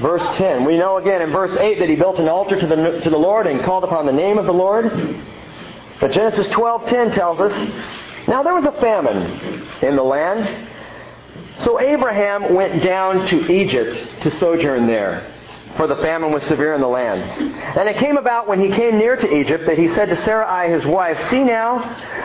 Verse 0.00 0.24
10. 0.36 0.64
We 0.64 0.76
know 0.76 0.96
again 0.96 1.22
in 1.22 1.30
verse 1.30 1.56
8 1.56 1.78
that 1.78 1.88
he 1.88 1.94
built 1.94 2.18
an 2.18 2.28
altar 2.28 2.58
to 2.58 2.66
the, 2.66 3.00
to 3.02 3.10
the 3.10 3.18
Lord 3.18 3.46
and 3.46 3.62
called 3.64 3.84
upon 3.84 4.06
the 4.06 4.12
name 4.12 4.38
of 4.38 4.46
the 4.46 4.52
Lord. 4.52 4.90
But 6.00 6.10
Genesis 6.10 6.48
12:10 6.48 7.14
tells 7.14 7.38
us, 7.38 7.52
Now 8.26 8.42
there 8.42 8.54
was 8.54 8.64
a 8.64 8.72
famine 8.80 9.68
in 9.82 9.94
the 9.94 10.02
land. 10.02 10.68
So 11.58 11.80
Abraham 11.80 12.54
went 12.54 12.82
down 12.82 13.28
to 13.28 13.52
Egypt 13.52 14.22
to 14.22 14.30
sojourn 14.32 14.88
there, 14.88 15.32
for 15.76 15.86
the 15.86 15.96
famine 15.96 16.32
was 16.32 16.42
severe 16.44 16.74
in 16.74 16.80
the 16.80 16.88
land. 16.88 17.22
And 17.78 17.88
it 17.88 17.96
came 17.98 18.16
about 18.16 18.48
when 18.48 18.60
he 18.60 18.70
came 18.70 18.98
near 18.98 19.14
to 19.14 19.36
Egypt 19.36 19.64
that 19.66 19.78
he 19.78 19.86
said 19.94 20.08
to 20.08 20.16
Sarai 20.24 20.72
his 20.72 20.84
wife, 20.84 21.30
See 21.30 21.44
now, 21.44 21.76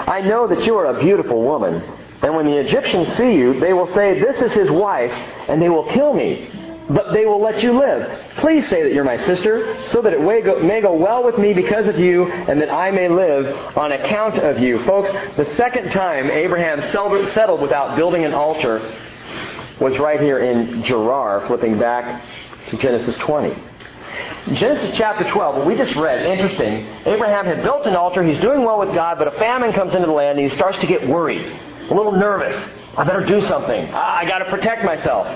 I 0.08 0.22
know 0.22 0.48
that 0.48 0.66
you 0.66 0.76
are 0.76 0.88
a 0.88 1.00
beautiful 1.00 1.44
woman. 1.44 1.84
And 2.24 2.36
when 2.36 2.48
the 2.48 2.58
Egyptians 2.58 3.16
see 3.16 3.34
you, 3.36 3.60
they 3.60 3.74
will 3.74 3.94
say, 3.94 4.20
This 4.20 4.42
is 4.42 4.54
his 4.54 4.72
wife, 4.72 5.14
and 5.48 5.62
they 5.62 5.70
will 5.70 5.86
kill 5.92 6.14
me 6.14 6.59
but 6.90 7.14
they 7.14 7.26
will 7.26 7.42
let 7.42 7.62
you 7.62 7.78
live. 7.80 8.38
Please 8.38 8.68
say 8.68 8.82
that 8.84 8.94
you're 8.94 9.04
my 9.04 9.24
sister, 9.26 9.80
so 9.90 10.02
that 10.02 10.14
it 10.14 10.64
may 10.64 10.82
go 10.82 10.94
well 10.94 11.24
with 11.24 11.38
me 11.38 11.54
because 11.54 11.88
of 11.88 12.00
you, 12.00 12.26
and 12.26 12.60
that 12.62 12.72
I 12.72 12.92
may 12.92 13.08
live 13.08 13.78
on 13.78 13.92
account 13.92 14.40
of 14.40 14.60
you. 14.60 14.80
Folks, 14.84 15.10
the 15.38 15.46
second 15.56 15.92
time 15.92 16.32
Abraham 16.32 16.82
settled 16.82 17.62
without 17.62 17.96
building 17.96 18.26
an 18.26 18.34
altar 18.34 18.96
was 19.80 19.98
right 19.98 20.20
here 20.20 20.40
in 20.40 20.84
Gerar, 20.84 21.46
flipping 21.48 21.80
back 21.80 22.26
to 22.70 22.78
Genesis 22.78 23.16
20. 23.18 23.56
Genesis 24.54 24.98
chapter 24.98 25.30
12, 25.30 25.58
what 25.58 25.68
we 25.68 25.76
just 25.76 25.96
read, 25.96 26.26
interesting. 26.26 26.88
Abraham 27.06 27.46
had 27.46 27.62
built 27.62 27.86
an 27.86 27.96
altar, 27.96 28.24
he's 28.24 28.42
doing 28.42 28.64
well 28.64 28.80
with 28.80 28.94
God, 28.94 29.18
but 29.20 29.28
a 29.28 29.38
famine 29.38 29.74
comes 29.74 29.94
into 29.94 30.08
the 30.08 30.14
land, 30.14 30.40
and 30.40 30.50
he 30.50 30.56
starts 30.56 30.80
to 30.80 30.88
get 30.88 31.08
worried, 31.08 31.46
a 31.46 31.94
little 31.94 32.12
nervous. 32.12 32.56
I 32.98 33.04
better 33.04 33.26
do 33.26 33.40
something. 33.42 33.86
I, 33.94 34.22
I 34.22 34.26
got 34.26 34.40
to 34.40 34.46
protect 34.46 34.84
myself. 34.84 35.28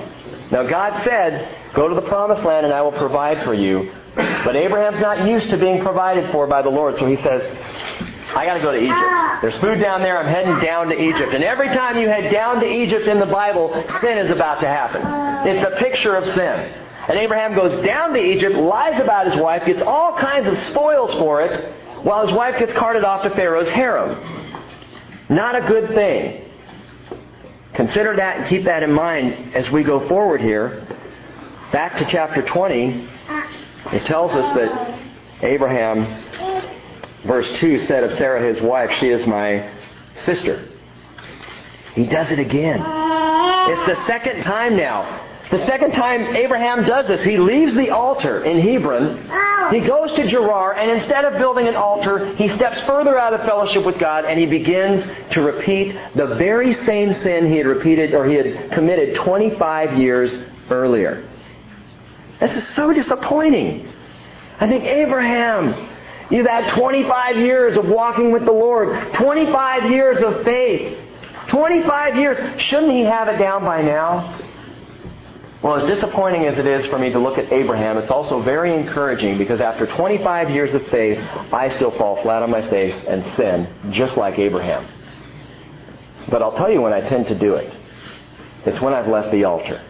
Now 0.51 0.63
God 0.63 1.03
said, 1.03 1.73
Go 1.73 1.88
to 1.88 1.95
the 1.95 2.01
promised 2.01 2.43
land 2.43 2.65
and 2.65 2.73
I 2.73 2.82
will 2.82 2.91
provide 2.91 3.43
for 3.43 3.53
you. 3.53 3.91
But 4.15 4.56
Abraham's 4.56 5.01
not 5.01 5.27
used 5.27 5.49
to 5.49 5.58
being 5.58 5.82
provided 5.82 6.32
for 6.32 6.45
by 6.45 6.62
the 6.62 6.69
Lord, 6.69 6.99
so 6.99 7.08
he 7.08 7.15
says, 7.15 7.41
I 8.36 8.45
got 8.45 8.56
to 8.56 8.62
go 8.62 8.71
to 8.71 8.77
Egypt. 8.77 9.41
There's 9.41 9.56
food 9.62 9.79
down 9.82 10.01
there. 10.01 10.17
I'm 10.17 10.32
heading 10.32 10.60
down 10.60 10.89
to 10.89 10.99
Egypt. 10.99 11.34
And 11.34 11.43
every 11.43 11.67
time 11.67 11.97
you 11.97 12.08
head 12.08 12.32
down 12.32 12.60
to 12.60 12.67
Egypt 12.67 13.08
in 13.08 13.19
the 13.19 13.25
Bible, 13.25 13.71
sin 14.01 14.17
is 14.17 14.32
about 14.32 14.60
to 14.62 14.67
happen. 14.67 15.01
It's 15.47 15.65
a 15.65 15.77
picture 15.77 16.15
of 16.15 16.25
sin. 16.34 16.73
And 17.08 17.19
Abraham 17.19 17.53
goes 17.53 17.86
down 17.86 18.13
to 18.13 18.19
Egypt, 18.19 18.56
lies 18.56 18.99
about 19.01 19.32
his 19.32 19.39
wife, 19.41 19.65
gets 19.65 19.82
all 19.82 20.17
kinds 20.17 20.47
of 20.47 20.58
spoils 20.71 21.13
for 21.19 21.41
it, 21.41 21.73
while 22.03 22.25
his 22.25 22.36
wife 22.36 22.58
gets 22.60 22.73
carted 22.73 23.03
off 23.03 23.23
to 23.23 23.29
Pharaoh's 23.32 23.69
harem. 23.69 24.17
Not 25.29 25.56
a 25.56 25.67
good 25.67 25.89
thing. 25.89 26.45
Consider 27.73 28.15
that 28.15 28.38
and 28.38 28.47
keep 28.47 28.65
that 28.65 28.83
in 28.83 28.91
mind 28.91 29.55
as 29.55 29.69
we 29.71 29.83
go 29.83 30.07
forward 30.07 30.41
here. 30.41 30.88
Back 31.71 31.97
to 31.97 32.05
chapter 32.05 32.41
20, 32.41 33.09
it 33.93 34.05
tells 34.05 34.33
us 34.33 34.53
that 34.53 34.99
Abraham, 35.41 36.23
verse 37.25 37.51
2, 37.59 37.79
said 37.79 38.03
of 38.03 38.17
Sarah 38.17 38.41
his 38.41 38.62
wife, 38.62 38.91
She 38.99 39.09
is 39.09 39.25
my 39.25 39.71
sister. 40.15 40.69
He 41.95 42.05
does 42.05 42.31
it 42.31 42.39
again. 42.39 42.81
It's 42.81 43.86
the 43.86 44.05
second 44.05 44.43
time 44.43 44.75
now. 44.75 45.32
The 45.53 45.67
second 45.67 45.91
time 45.91 46.35
Abraham 46.35 46.83
does 46.83 47.09
this, 47.09 47.21
he 47.21 47.37
leaves 47.37 47.75
the 47.75 47.91
altar 47.91 48.43
in 48.43 48.59
Hebron. 48.59 49.17
He 49.71 49.81
goes 49.81 50.11
to 50.15 50.25
Gerar, 50.27 50.73
and 50.73 50.89
instead 50.89 51.25
of 51.25 51.37
building 51.37 51.67
an 51.67 51.75
altar, 51.75 52.33
he 52.37 52.49
steps 52.49 52.81
further 52.87 53.19
out 53.19 53.35
of 53.35 53.41
fellowship 53.41 53.85
with 53.85 53.99
God, 53.99 54.25
and 54.25 54.39
he 54.39 54.47
begins 54.47 55.05
to 55.29 55.43
repeat 55.43 55.95
the 56.15 56.25
very 56.25 56.73
same 56.73 57.13
sin 57.13 57.45
he 57.45 57.57
had 57.57 57.67
repeated 57.67 58.15
or 58.15 58.25
he 58.25 58.33
had 58.33 58.71
committed 58.71 59.13
25 59.13 59.95
years 59.95 60.39
earlier. 60.71 61.23
This 62.39 62.55
is 62.55 62.67
so 62.69 62.91
disappointing. 62.91 63.87
I 64.59 64.67
think 64.67 64.85
Abraham, 64.85 65.87
you've 66.31 66.47
had 66.47 66.73
25 66.73 67.37
years 67.37 67.77
of 67.77 67.87
walking 67.87 68.31
with 68.31 68.45
the 68.45 68.51
Lord, 68.51 69.13
25 69.13 69.91
years 69.91 70.19
of 70.23 70.43
faith. 70.43 70.97
25 71.49 72.15
years. 72.15 72.59
Shouldn't 72.59 72.91
he 72.91 73.01
have 73.01 73.27
it 73.27 73.37
down 73.37 73.63
by 73.63 73.83
now? 73.83 74.39
Well, 75.63 75.80
as 75.80 75.88
disappointing 75.88 76.45
as 76.45 76.58
it 76.58 76.65
is 76.65 76.86
for 76.88 76.99
me 76.99 77.10
to 77.12 77.19
look 77.19 77.38
at 77.38 77.49
Abraham, 77.54 77.97
it's 77.97 78.12
also 78.12 78.41
very 78.41 78.76
encouraging 78.76 79.38
because 79.38 79.62
after 79.62 79.88
25 79.88 80.49
years 80.49 80.73
of 80.73 80.86
faith, 80.88 81.17
I 81.54 81.69
still 81.69 81.91
fall 81.91 82.21
flat 82.21 82.43
on 82.43 82.52
my 82.52 82.69
face 82.69 82.93
and 83.08 83.23
sin, 83.38 83.73
just 83.91 84.17
like 84.17 84.38
Abraham. 84.38 84.86
But 86.30 86.41
I'll 86.41 86.58
tell 86.58 86.69
you 86.69 86.82
when 86.82 86.91
I 86.91 87.08
tend 87.08 87.28
to 87.28 87.39
do 87.39 87.54
it. 87.56 87.73
It's 88.65 88.82
when 88.82 88.93
I've 88.93 89.08
left 89.08 89.32
the 89.32 89.45
altar. 89.45 89.82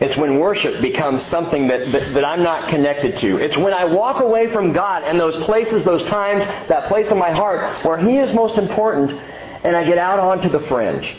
It's 0.00 0.16
when 0.16 0.38
worship 0.38 0.80
becomes 0.80 1.22
something 1.22 1.66
that, 1.66 1.90
that, 1.90 2.14
that, 2.14 2.24
I'm 2.24 2.44
not 2.44 2.68
connected 2.68 3.18
to. 3.18 3.38
It's 3.38 3.56
when 3.56 3.72
I 3.72 3.86
walk 3.86 4.22
away 4.22 4.52
from 4.52 4.72
God 4.72 5.02
and 5.02 5.18
those 5.18 5.42
places, 5.46 5.84
those 5.84 6.02
times, 6.08 6.44
that 6.68 6.86
place 6.86 7.10
in 7.10 7.18
my 7.18 7.32
heart 7.32 7.84
where 7.84 7.98
He 7.98 8.18
is 8.18 8.32
most 8.34 8.56
important, 8.56 9.10
and 9.10 9.76
I 9.76 9.84
get 9.84 9.98
out 9.98 10.20
onto 10.20 10.48
the 10.48 10.60
fringe. 10.68 11.16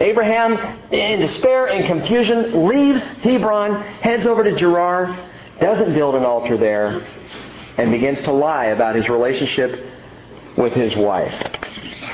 Abraham, 0.00 0.52
in 0.92 1.20
despair 1.20 1.68
and 1.68 1.86
confusion, 1.86 2.66
leaves 2.66 3.02
Hebron, 3.02 3.82
heads 4.00 4.26
over 4.26 4.42
to 4.44 4.54
Gerar, 4.56 5.30
doesn't 5.60 5.94
build 5.94 6.14
an 6.14 6.24
altar 6.24 6.56
there, 6.56 7.06
and 7.78 7.90
begins 7.90 8.22
to 8.22 8.32
lie 8.32 8.66
about 8.66 8.96
his 8.96 9.08
relationship 9.08 9.86
with 10.56 10.72
his 10.72 10.94
wife. 10.96 11.32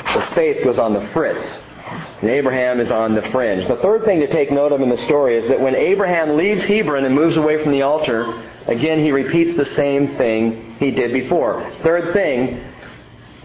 His 0.07 0.25
faith 0.35 0.65
goes 0.65 0.79
on 0.79 0.93
the 0.93 1.09
fritz. 1.13 1.63
And 2.21 2.31
Abraham 2.31 2.81
is 2.81 2.91
on 2.91 3.15
the 3.15 3.23
fringe. 3.31 3.67
The 3.67 3.77
third 3.77 4.05
thing 4.05 4.21
to 4.21 4.31
take 4.31 4.53
note 4.53 4.73
of 4.73 4.81
in 4.81 4.91
the 4.91 4.99
story 4.99 5.39
is 5.39 5.49
that 5.49 5.61
when 5.61 5.75
Abraham 5.75 6.37
leaves 6.37 6.63
Hebron 6.63 7.05
and 7.05 7.15
moves 7.15 7.37
away 7.37 7.63
from 7.63 7.73
the 7.73 7.83
altar, 7.83 8.47
again 8.67 9.01
he 9.01 9.11
repeats 9.11 9.57
the 9.57 9.65
same 9.65 10.17
thing 10.17 10.77
he 10.79 10.91
did 10.91 11.13
before. 11.13 11.69
Third 11.83 12.13
thing, 12.13 12.63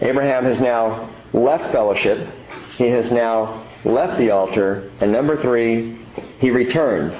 Abraham 0.00 0.44
has 0.44 0.60
now 0.60 1.10
left 1.32 1.72
fellowship. 1.72 2.28
He 2.76 2.84
has 2.88 3.10
now 3.10 3.65
left 3.86 4.18
the 4.18 4.30
altar. 4.30 4.90
And 5.00 5.12
number 5.12 5.40
three, 5.40 5.98
he 6.38 6.50
returns 6.50 7.14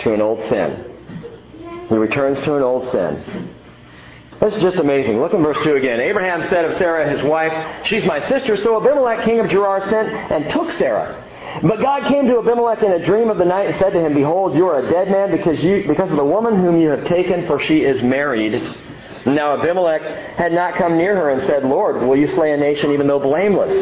to 0.00 0.14
an 0.14 0.20
old 0.20 0.40
sin. 0.48 0.88
He 1.88 1.94
returns 1.94 2.40
to 2.40 2.56
an 2.56 2.62
old 2.62 2.90
sin. 2.90 3.54
This 4.40 4.56
is 4.56 4.62
just 4.62 4.78
amazing. 4.78 5.20
Look 5.20 5.34
in 5.34 5.42
verse 5.42 5.62
2 5.62 5.76
again. 5.76 6.00
Abraham 6.00 6.42
said 6.48 6.64
of 6.64 6.72
Sarah, 6.74 7.08
his 7.08 7.22
wife, 7.22 7.86
She's 7.86 8.04
my 8.04 8.20
sister. 8.26 8.56
So 8.56 8.80
Abimelech, 8.80 9.24
king 9.24 9.38
of 9.38 9.48
Gerar, 9.48 9.80
sent 9.88 10.08
and 10.08 10.50
took 10.50 10.72
Sarah. 10.72 11.28
But 11.62 11.80
God 11.80 12.08
came 12.08 12.26
to 12.26 12.38
Abimelech 12.38 12.82
in 12.82 12.92
a 12.92 13.04
dream 13.04 13.28
of 13.28 13.38
the 13.38 13.44
night 13.44 13.68
and 13.68 13.78
said 13.78 13.90
to 13.90 14.00
him, 14.00 14.14
Behold, 14.14 14.54
you 14.54 14.66
are 14.66 14.80
a 14.80 14.90
dead 14.90 15.10
man 15.10 15.30
because, 15.30 15.62
you, 15.62 15.84
because 15.86 16.10
of 16.10 16.16
the 16.16 16.24
woman 16.24 16.56
whom 16.56 16.80
you 16.80 16.88
have 16.88 17.04
taken, 17.04 17.46
for 17.46 17.60
she 17.60 17.82
is 17.84 18.02
married. 18.02 18.54
Now 19.24 19.60
Abimelech 19.60 20.02
had 20.36 20.52
not 20.52 20.74
come 20.74 20.96
near 20.96 21.14
her 21.14 21.30
and 21.30 21.42
said, 21.46 21.64
Lord, 21.64 22.02
will 22.02 22.16
you 22.16 22.28
slay 22.28 22.52
a 22.52 22.56
nation 22.56 22.90
even 22.92 23.06
though 23.06 23.20
blameless? 23.20 23.72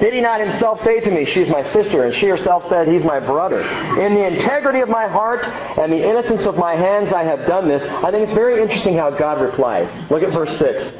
Did 0.00 0.12
he 0.12 0.20
not 0.20 0.40
himself 0.40 0.82
say 0.82 1.00
to 1.00 1.10
me, 1.10 1.24
She's 1.24 1.48
my 1.48 1.62
sister, 1.72 2.04
and 2.04 2.14
she 2.14 2.26
herself 2.26 2.68
said, 2.68 2.88
He's 2.88 3.04
my 3.04 3.20
brother? 3.20 3.60
In 3.60 4.14
the 4.14 4.26
integrity 4.26 4.80
of 4.80 4.88
my 4.88 5.06
heart 5.06 5.44
and 5.44 5.92
the 5.92 6.08
innocence 6.08 6.44
of 6.46 6.56
my 6.56 6.74
hands 6.74 7.12
I 7.12 7.24
have 7.24 7.46
done 7.46 7.68
this. 7.68 7.82
I 7.82 8.10
think 8.10 8.28
it's 8.28 8.34
very 8.34 8.60
interesting 8.60 8.96
how 8.96 9.10
God 9.10 9.40
replies. 9.40 9.88
Look 10.10 10.22
at 10.22 10.32
verse 10.32 10.56
6. 10.58 10.92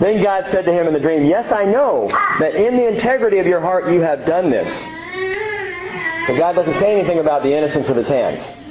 Then 0.00 0.22
God 0.22 0.44
said 0.50 0.64
to 0.64 0.72
him 0.72 0.86
in 0.86 0.92
the 0.92 1.00
dream, 1.00 1.24
Yes, 1.24 1.52
I 1.52 1.64
know 1.64 2.08
that 2.40 2.54
in 2.54 2.76
the 2.76 2.88
integrity 2.88 3.38
of 3.38 3.46
your 3.46 3.60
heart 3.60 3.90
you 3.92 4.00
have 4.00 4.26
done 4.26 4.50
this. 4.50 4.68
But 6.26 6.36
God 6.36 6.54
doesn't 6.54 6.80
say 6.80 6.98
anything 6.98 7.20
about 7.20 7.42
the 7.42 7.54
innocence 7.54 7.88
of 7.88 7.96
his 7.96 8.08
hands. 8.08 8.63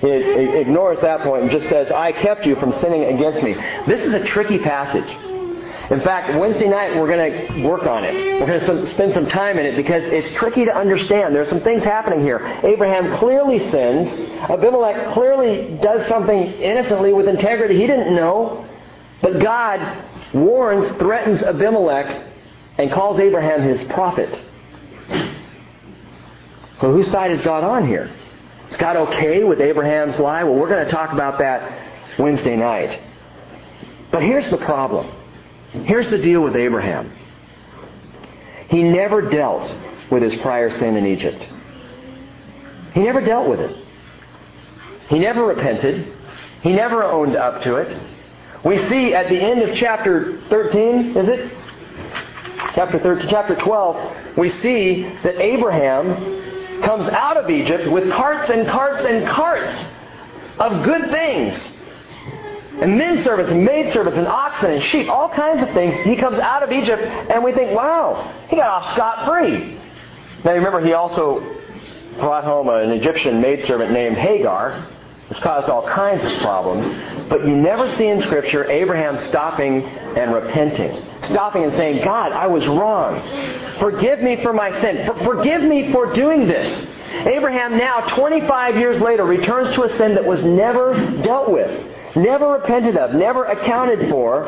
He 0.00 0.08
ignores 0.08 1.00
that 1.00 1.22
point 1.22 1.42
and 1.42 1.50
just 1.50 1.68
says, 1.68 1.90
I 1.90 2.12
kept 2.12 2.46
you 2.46 2.54
from 2.56 2.72
sinning 2.74 3.04
against 3.04 3.42
me. 3.42 3.54
This 3.86 4.06
is 4.06 4.14
a 4.14 4.24
tricky 4.24 4.58
passage. 4.58 5.08
In 5.90 6.00
fact, 6.02 6.38
Wednesday 6.38 6.68
night 6.68 6.96
we're 6.96 7.08
going 7.08 7.48
to 7.48 7.66
work 7.66 7.84
on 7.84 8.04
it. 8.04 8.14
We're 8.40 8.46
going 8.46 8.60
to 8.60 8.86
spend 8.88 9.14
some 9.14 9.26
time 9.26 9.58
in 9.58 9.64
it 9.64 9.74
because 9.74 10.04
it's 10.04 10.30
tricky 10.32 10.66
to 10.66 10.76
understand. 10.76 11.34
There 11.34 11.42
are 11.42 11.48
some 11.48 11.62
things 11.62 11.82
happening 11.82 12.20
here. 12.20 12.38
Abraham 12.62 13.16
clearly 13.18 13.58
sins. 13.70 14.08
Abimelech 14.50 15.14
clearly 15.14 15.78
does 15.82 16.06
something 16.06 16.38
innocently 16.38 17.12
with 17.14 17.26
integrity 17.26 17.76
he 17.80 17.86
didn't 17.86 18.14
know. 18.14 18.68
But 19.22 19.40
God 19.40 20.04
warns, 20.34 20.88
threatens 20.98 21.42
Abimelech, 21.42 22.26
and 22.76 22.92
calls 22.92 23.18
Abraham 23.18 23.62
his 23.62 23.82
prophet. 23.84 24.44
So 26.80 26.92
whose 26.92 27.10
side 27.10 27.30
is 27.30 27.40
God 27.40 27.64
on 27.64 27.86
here? 27.86 28.14
Is 28.70 28.76
God 28.76 28.96
okay 28.96 29.44
with 29.44 29.60
Abraham's 29.60 30.18
lie? 30.18 30.44
Well, 30.44 30.54
we're 30.54 30.68
going 30.68 30.84
to 30.84 30.90
talk 30.90 31.12
about 31.12 31.38
that 31.38 32.18
Wednesday 32.18 32.56
night. 32.56 33.00
But 34.10 34.22
here's 34.22 34.50
the 34.50 34.58
problem. 34.58 35.10
Here's 35.72 36.10
the 36.10 36.18
deal 36.18 36.42
with 36.42 36.56
Abraham. 36.56 37.12
He 38.68 38.82
never 38.82 39.22
dealt 39.22 39.74
with 40.10 40.22
his 40.22 40.34
prior 40.36 40.70
sin 40.70 40.96
in 40.96 41.06
Egypt. 41.06 41.42
He 42.92 43.00
never 43.00 43.20
dealt 43.20 43.48
with 43.48 43.60
it. 43.60 43.84
He 45.08 45.18
never 45.18 45.44
repented. 45.46 46.14
He 46.62 46.72
never 46.72 47.02
owned 47.02 47.36
up 47.36 47.62
to 47.62 47.76
it. 47.76 48.02
We 48.64 48.76
see 48.88 49.14
at 49.14 49.28
the 49.28 49.40
end 49.40 49.62
of 49.62 49.76
chapter 49.76 50.40
13, 50.48 51.16
is 51.16 51.28
it? 51.28 51.52
Chapter 52.74 52.98
13, 52.98 53.28
chapter 53.30 53.54
12, 53.54 54.36
we 54.36 54.48
see 54.50 55.02
that 55.22 55.36
Abraham 55.36 56.37
comes 56.82 57.08
out 57.08 57.36
of 57.36 57.50
Egypt 57.50 57.90
with 57.90 58.10
carts 58.10 58.50
and 58.50 58.66
carts 58.68 59.04
and 59.04 59.28
carts 59.28 59.72
of 60.58 60.84
good 60.84 61.10
things. 61.10 61.72
And 62.80 62.96
men 62.96 63.22
servants 63.22 63.50
and 63.50 63.64
maid 63.64 63.92
servants 63.92 64.16
and 64.16 64.28
oxen 64.28 64.70
and 64.70 64.82
sheep, 64.84 65.08
all 65.08 65.28
kinds 65.28 65.62
of 65.62 65.70
things. 65.74 65.94
He 66.04 66.16
comes 66.16 66.38
out 66.38 66.62
of 66.62 66.70
Egypt 66.70 67.02
and 67.02 67.42
we 67.42 67.52
think, 67.52 67.76
wow, 67.76 68.46
he 68.48 68.56
got 68.56 68.68
off 68.68 68.94
scot 68.94 69.26
free. 69.26 69.80
Now 70.44 70.52
remember, 70.52 70.84
he 70.84 70.92
also 70.92 71.40
brought 72.18 72.44
home 72.44 72.68
an 72.68 72.90
Egyptian 72.90 73.40
maidservant 73.40 73.92
named 73.92 74.16
Hagar, 74.16 74.86
which 75.28 75.40
caused 75.40 75.68
all 75.68 75.88
kinds 75.88 76.30
of 76.30 76.38
problems. 76.40 77.28
But 77.28 77.44
you 77.44 77.56
never 77.56 77.90
see 77.96 78.06
in 78.06 78.20
Scripture 78.22 78.70
Abraham 78.70 79.18
stopping 79.18 79.84
and 79.84 80.32
repenting. 80.32 81.04
Stopping 81.22 81.64
and 81.64 81.72
saying, 81.74 82.04
God, 82.04 82.32
I 82.32 82.46
was 82.46 82.66
wrong. 82.66 83.20
Forgive 83.78 84.20
me 84.20 84.42
for 84.42 84.52
my 84.52 84.78
sin. 84.80 85.06
For- 85.06 85.24
forgive 85.24 85.62
me 85.62 85.92
for 85.92 86.12
doing 86.12 86.46
this. 86.46 86.86
Abraham 87.26 87.78
now, 87.78 88.00
25 88.16 88.76
years 88.76 89.00
later, 89.00 89.24
returns 89.24 89.74
to 89.74 89.84
a 89.84 89.96
sin 89.96 90.14
that 90.14 90.24
was 90.24 90.44
never 90.44 90.94
dealt 91.22 91.50
with, 91.50 92.16
never 92.16 92.48
repented 92.52 92.96
of, 92.96 93.14
never 93.14 93.44
accounted 93.44 94.10
for. 94.10 94.44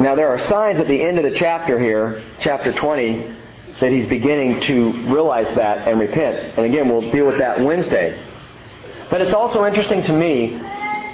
Now, 0.00 0.14
there 0.14 0.28
are 0.28 0.38
signs 0.38 0.80
at 0.80 0.86
the 0.86 1.02
end 1.02 1.18
of 1.18 1.24
the 1.24 1.36
chapter 1.36 1.78
here, 1.78 2.22
chapter 2.40 2.72
20, 2.72 3.36
that 3.80 3.92
he's 3.92 4.06
beginning 4.06 4.60
to 4.62 4.92
realize 5.12 5.54
that 5.56 5.88
and 5.88 6.00
repent. 6.00 6.56
And 6.56 6.66
again, 6.66 6.88
we'll 6.88 7.10
deal 7.10 7.26
with 7.26 7.38
that 7.38 7.60
Wednesday. 7.60 8.20
But 9.10 9.20
it's 9.20 9.32
also 9.32 9.64
interesting 9.64 10.02
to 10.04 10.12
me 10.12 10.58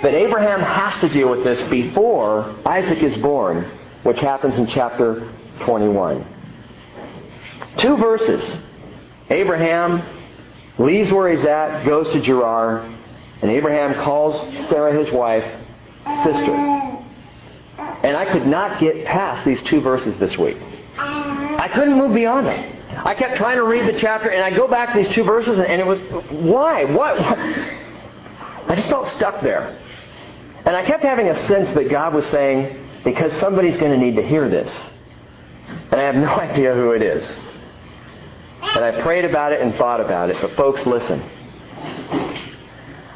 that 0.02 0.14
Abraham 0.14 0.60
has 0.60 1.00
to 1.00 1.08
deal 1.08 1.30
with 1.30 1.44
this 1.44 1.68
before 1.70 2.54
Isaac 2.66 3.02
is 3.02 3.16
born, 3.18 3.64
which 4.02 4.20
happens 4.20 4.56
in 4.56 4.66
chapter 4.66 5.30
21. 5.60 6.26
Two 7.78 7.96
verses. 7.96 8.62
Abraham 9.30 10.02
leaves 10.78 11.12
where 11.12 11.30
he's 11.30 11.44
at, 11.44 11.84
goes 11.84 12.10
to 12.12 12.20
Gerar, 12.20 12.80
and 13.42 13.50
Abraham 13.50 13.94
calls 13.94 14.40
Sarah, 14.68 14.92
his 14.96 15.12
wife, 15.12 15.44
sister. 16.24 16.54
And 18.04 18.16
I 18.16 18.30
could 18.30 18.46
not 18.46 18.78
get 18.78 19.04
past 19.04 19.44
these 19.44 19.62
two 19.62 19.80
verses 19.80 20.18
this 20.18 20.36
week. 20.36 20.58
I 20.96 21.68
couldn't 21.72 21.96
move 21.96 22.14
beyond 22.14 22.46
them. 22.46 22.74
I 23.04 23.14
kept 23.14 23.36
trying 23.36 23.56
to 23.56 23.64
read 23.64 23.86
the 23.86 23.98
chapter, 23.98 24.28
and 24.28 24.42
I 24.44 24.56
go 24.56 24.68
back 24.68 24.92
to 24.92 25.02
these 25.02 25.12
two 25.12 25.24
verses, 25.24 25.58
and 25.58 25.80
it 25.80 25.86
was, 25.86 26.00
why? 26.30 26.84
What? 26.84 27.18
I 27.20 28.74
just 28.76 28.88
felt 28.88 29.08
stuck 29.08 29.40
there. 29.42 29.78
And 30.64 30.76
I 30.76 30.84
kept 30.84 31.02
having 31.02 31.28
a 31.28 31.46
sense 31.46 31.72
that 31.74 31.90
God 31.90 32.14
was 32.14 32.26
saying, 32.26 33.02
because 33.04 33.32
somebody's 33.40 33.76
going 33.76 33.92
to 33.92 33.98
need 33.98 34.16
to 34.16 34.26
hear 34.26 34.48
this. 34.48 34.70
And 35.68 36.00
I 36.00 36.04
have 36.04 36.16
no 36.16 36.28
idea 36.40 36.74
who 36.74 36.92
it 36.92 37.02
is. 37.02 37.40
And 38.62 38.84
I 38.84 39.02
prayed 39.02 39.24
about 39.24 39.52
it 39.52 39.60
and 39.60 39.74
thought 39.76 40.00
about 40.00 40.30
it. 40.30 40.36
But 40.40 40.52
folks, 40.52 40.84
listen. 40.86 41.22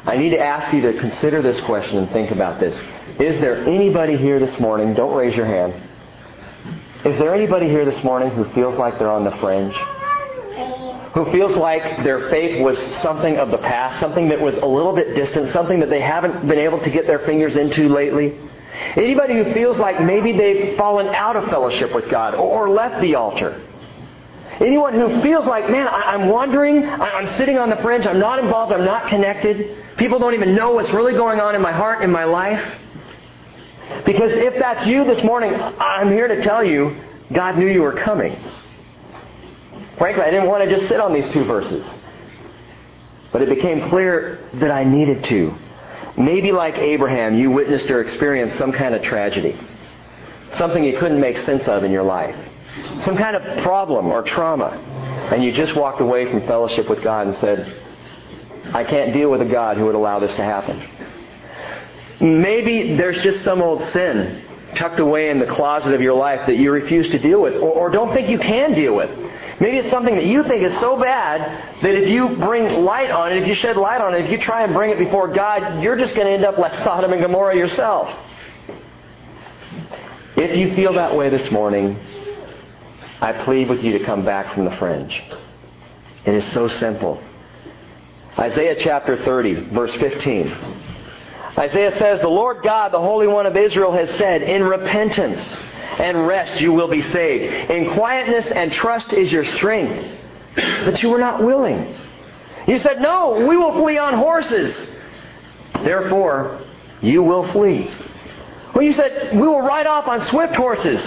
I 0.05 0.15
need 0.17 0.29
to 0.31 0.39
ask 0.39 0.73
you 0.73 0.81
to 0.81 0.99
consider 0.99 1.41
this 1.41 1.59
question 1.61 1.97
and 1.97 2.09
think 2.11 2.31
about 2.31 2.59
this. 2.59 2.81
Is 3.19 3.39
there 3.39 3.57
anybody 3.65 4.17
here 4.17 4.39
this 4.39 4.59
morning, 4.59 4.93
don't 4.93 5.15
raise 5.15 5.35
your 5.35 5.45
hand, 5.45 5.73
is 7.05 7.17
there 7.17 7.33
anybody 7.33 7.69
here 7.69 7.85
this 7.85 8.03
morning 8.03 8.29
who 8.31 8.43
feels 8.53 8.77
like 8.77 8.99
they're 8.99 9.09
on 9.09 9.23
the 9.23 9.31
fringe? 9.37 9.73
Who 11.13 11.31
feels 11.31 11.55
like 11.55 12.03
their 12.03 12.29
faith 12.29 12.61
was 12.61 12.77
something 12.97 13.37
of 13.37 13.51
the 13.51 13.57
past, 13.57 14.01
something 14.01 14.27
that 14.29 14.41
was 14.41 14.57
a 14.57 14.65
little 14.65 14.93
bit 14.93 15.15
distant, 15.15 15.51
something 15.51 15.79
that 15.79 15.89
they 15.89 16.01
haven't 16.01 16.45
been 16.45 16.59
able 16.59 16.79
to 16.79 16.89
get 16.89 17.07
their 17.07 17.19
fingers 17.19 17.55
into 17.55 17.87
lately? 17.87 18.37
Anybody 18.95 19.35
who 19.35 19.53
feels 19.53 19.77
like 19.77 20.01
maybe 20.01 20.31
they've 20.31 20.77
fallen 20.77 21.07
out 21.07 21.35
of 21.35 21.45
fellowship 21.49 21.93
with 21.93 22.09
God 22.09 22.35
or 22.35 22.69
left 22.69 23.01
the 23.01 23.15
altar? 23.15 23.61
Anyone 24.59 24.93
who 24.93 25.21
feels 25.21 25.45
like, 25.45 25.69
man, 25.69 25.87
I'm 25.87 26.27
wandering, 26.27 26.85
I'm 26.85 27.27
sitting 27.27 27.57
on 27.57 27.69
the 27.69 27.77
fringe, 27.77 28.05
I'm 28.05 28.19
not 28.19 28.39
involved, 28.39 28.73
I'm 28.73 28.83
not 28.83 29.07
connected, 29.07 29.77
people 29.97 30.19
don't 30.19 30.33
even 30.33 30.53
know 30.53 30.71
what's 30.71 30.89
really 30.89 31.13
going 31.13 31.39
on 31.39 31.55
in 31.55 31.61
my 31.61 31.71
heart, 31.71 32.03
in 32.03 32.11
my 32.11 32.25
life? 32.25 32.77
Because 34.05 34.31
if 34.33 34.55
that's 34.59 34.85
you 34.85 35.03
this 35.05 35.23
morning, 35.23 35.53
I'm 35.53 36.11
here 36.11 36.27
to 36.27 36.43
tell 36.43 36.63
you, 36.63 36.95
God 37.31 37.57
knew 37.57 37.67
you 37.67 37.81
were 37.81 37.93
coming. 37.93 38.37
Frankly, 39.97 40.23
I 40.23 40.29
didn't 40.29 40.47
want 40.47 40.67
to 40.67 40.75
just 40.75 40.87
sit 40.87 40.99
on 40.99 41.13
these 41.13 41.27
two 41.29 41.45
verses. 41.45 41.85
But 43.31 43.41
it 43.41 43.49
became 43.49 43.89
clear 43.89 44.39
that 44.55 44.71
I 44.71 44.83
needed 44.83 45.23
to. 45.25 45.55
Maybe 46.19 46.51
like 46.51 46.77
Abraham, 46.77 47.35
you 47.35 47.49
witnessed 47.49 47.89
or 47.89 48.01
experienced 48.01 48.57
some 48.57 48.73
kind 48.73 48.93
of 48.93 49.01
tragedy. 49.01 49.57
Something 50.53 50.83
you 50.83 50.97
couldn't 50.99 51.19
make 51.19 51.37
sense 51.37 51.67
of 51.67 51.83
in 51.83 51.91
your 51.91 52.03
life. 52.03 52.35
Some 53.01 53.17
kind 53.17 53.35
of 53.35 53.63
problem 53.63 54.07
or 54.07 54.21
trauma. 54.21 54.71
And 55.31 55.43
you 55.43 55.53
just 55.53 55.75
walked 55.75 56.01
away 56.01 56.29
from 56.29 56.45
fellowship 56.45 56.89
with 56.89 57.01
God 57.01 57.27
and 57.27 57.37
said, 57.37 57.81
I 58.73 58.83
can't 58.83 59.13
deal 59.13 59.31
with 59.31 59.41
a 59.41 59.45
God 59.45 59.77
who 59.77 59.85
would 59.85 59.95
allow 59.95 60.19
this 60.19 60.33
to 60.35 60.43
happen. 60.43 60.85
Maybe 62.19 62.97
there's 62.97 63.23
just 63.23 63.43
some 63.43 63.61
old 63.61 63.81
sin 63.85 64.43
tucked 64.75 64.99
away 64.99 65.29
in 65.29 65.39
the 65.39 65.45
closet 65.45 65.93
of 65.93 66.01
your 66.01 66.13
life 66.13 66.45
that 66.47 66.57
you 66.57 66.71
refuse 66.71 67.07
to 67.09 67.19
deal 67.19 67.41
with 67.41 67.55
or, 67.55 67.71
or, 67.71 67.89
don't 67.89 68.13
think 68.13 68.29
you 68.29 68.37
can 68.37 68.73
deal 68.73 68.93
with. 68.93 69.09
Maybe 69.59 69.77
it's 69.77 69.89
something 69.89 70.15
that 70.15 70.25
you 70.25 70.43
think 70.43 70.63
is 70.63 70.77
so 70.79 70.99
bad 70.99 71.81
that 71.81 71.93
if 71.93 72.09
you 72.09 72.29
bring 72.29 72.85
light 72.85 73.11
on 73.11 73.33
it, 73.33 73.41
if 73.41 73.47
you 73.47 73.55
shed 73.55 73.75
light 73.75 73.99
on 73.99 74.13
it, 74.13 74.25
if 74.25 74.31
you 74.31 74.37
try 74.37 74.63
and 74.63 74.73
bring 74.73 74.89
it 74.91 74.97
before 74.97 75.27
God, 75.27 75.83
you're 75.83 75.97
just 75.97 76.15
going 76.15 76.27
to 76.27 76.33
end 76.33 76.45
up 76.45 76.57
like 76.57 76.73
Sodom 76.75 77.11
and 77.11 77.21
Gomorrah 77.21 77.57
yourself. 77.57 78.09
If 80.37 80.57
you 80.57 80.73
feel 80.75 80.93
that 80.93 81.15
way 81.15 81.29
this 81.29 81.51
morning, 81.51 81.99
I 83.19 83.33
plead 83.33 83.67
with 83.67 83.83
you 83.83 83.97
to 83.97 84.05
come 84.05 84.23
back 84.23 84.53
from 84.53 84.63
the 84.63 84.71
fringe. 84.77 85.21
It 86.25 86.33
is 86.33 86.45
so 86.53 86.69
simple. 86.69 87.21
Isaiah 88.37 88.77
chapter 88.79 89.21
30, 89.25 89.71
verse 89.71 89.93
15. 89.95 90.47
Isaiah 91.57 91.97
says, 91.97 92.21
The 92.21 92.29
Lord 92.29 92.63
God, 92.63 92.93
the 92.93 92.99
Holy 92.99 93.27
One 93.27 93.45
of 93.45 93.57
Israel, 93.57 93.91
has 93.91 94.09
said, 94.11 94.41
In 94.41 94.63
repentance 94.63 95.57
and 95.97 96.27
rest 96.27 96.61
you 96.61 96.71
will 96.71 96.87
be 96.87 97.01
saved. 97.01 97.71
In 97.71 97.93
quietness 97.93 98.51
and 98.51 98.71
trust 98.71 99.13
is 99.13 99.31
your 99.31 99.43
strength. 99.43 100.17
But 100.55 101.01
you 101.01 101.09
were 101.09 101.19
not 101.19 101.43
willing. 101.43 101.95
You 102.67 102.79
said, 102.79 103.01
No, 103.01 103.45
we 103.47 103.57
will 103.57 103.73
flee 103.73 103.97
on 103.97 104.13
horses. 104.15 104.89
Therefore, 105.83 106.61
you 107.01 107.23
will 107.23 107.51
flee. 107.51 107.89
Well, 108.73 108.83
you 108.83 108.93
said, 108.93 109.33
We 109.33 109.47
will 109.47 109.61
ride 109.61 109.87
off 109.87 110.07
on 110.07 110.25
swift 110.25 110.55
horses. 110.55 111.01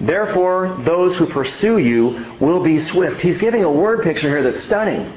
Therefore, 0.00 0.82
those 0.84 1.16
who 1.16 1.26
pursue 1.26 1.78
you 1.78 2.36
will 2.40 2.62
be 2.62 2.78
swift. 2.78 3.20
He's 3.20 3.38
giving 3.38 3.64
a 3.64 3.70
word 3.70 4.02
picture 4.02 4.28
here 4.28 4.42
that's 4.42 4.62
stunning. 4.62 5.12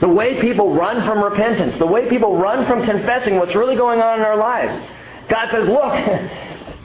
The 0.00 0.08
way 0.08 0.40
people 0.40 0.74
run 0.74 1.04
from 1.06 1.22
repentance, 1.22 1.76
the 1.78 1.86
way 1.86 2.08
people 2.08 2.36
run 2.36 2.66
from 2.66 2.84
confessing 2.84 3.36
what's 3.36 3.54
really 3.54 3.76
going 3.76 4.00
on 4.00 4.20
in 4.20 4.24
our 4.24 4.36
lives. 4.36 4.80
God 5.28 5.50
says, 5.50 5.68
look, 5.68 5.92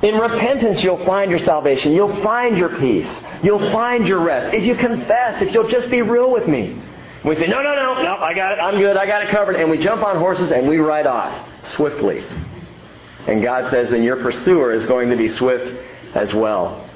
in 0.02 0.16
repentance 0.16 0.84
you'll 0.84 1.04
find 1.06 1.32
your 1.32 1.40
salvation. 1.40 1.94
You'll 1.94 2.22
find 2.24 2.58
your 2.58 2.78
peace. 2.78 3.10
You'll 3.44 3.72
find 3.72 4.08
your 4.08 4.20
rest. 4.20 4.54
If 4.54 4.64
you 4.64 4.76
confess, 4.76 5.42
if 5.42 5.54
you'll 5.54 5.68
just 5.68 5.90
be 5.90 6.02
real 6.02 6.32
with 6.32 6.48
me. 6.48 6.82
We 7.26 7.36
say, 7.36 7.48
no, 7.48 7.62
no, 7.62 7.76
no, 7.76 8.02
no, 8.02 8.16
I 8.18 8.34
got 8.34 8.54
it, 8.54 8.62
I'm 8.62 8.78
good, 8.78 8.96
I 8.96 9.06
got 9.06 9.24
it 9.24 9.30
covered. 9.30 9.56
And 9.56 9.70
we 9.70 9.78
jump 9.78 10.04
on 10.04 10.18
horses 10.18 10.52
and 10.52 10.68
we 10.68 10.78
ride 10.78 11.08
off 11.08 11.50
swiftly. 11.64 12.24
And 13.28 13.42
God 13.42 13.70
says, 13.70 13.90
then 13.90 14.04
your 14.04 14.18
pursuer 14.18 14.72
is 14.72 14.86
going 14.86 15.10
to 15.10 15.18
be 15.18 15.28
swift 15.28 15.84
as 16.16 16.34
well. 16.34 16.88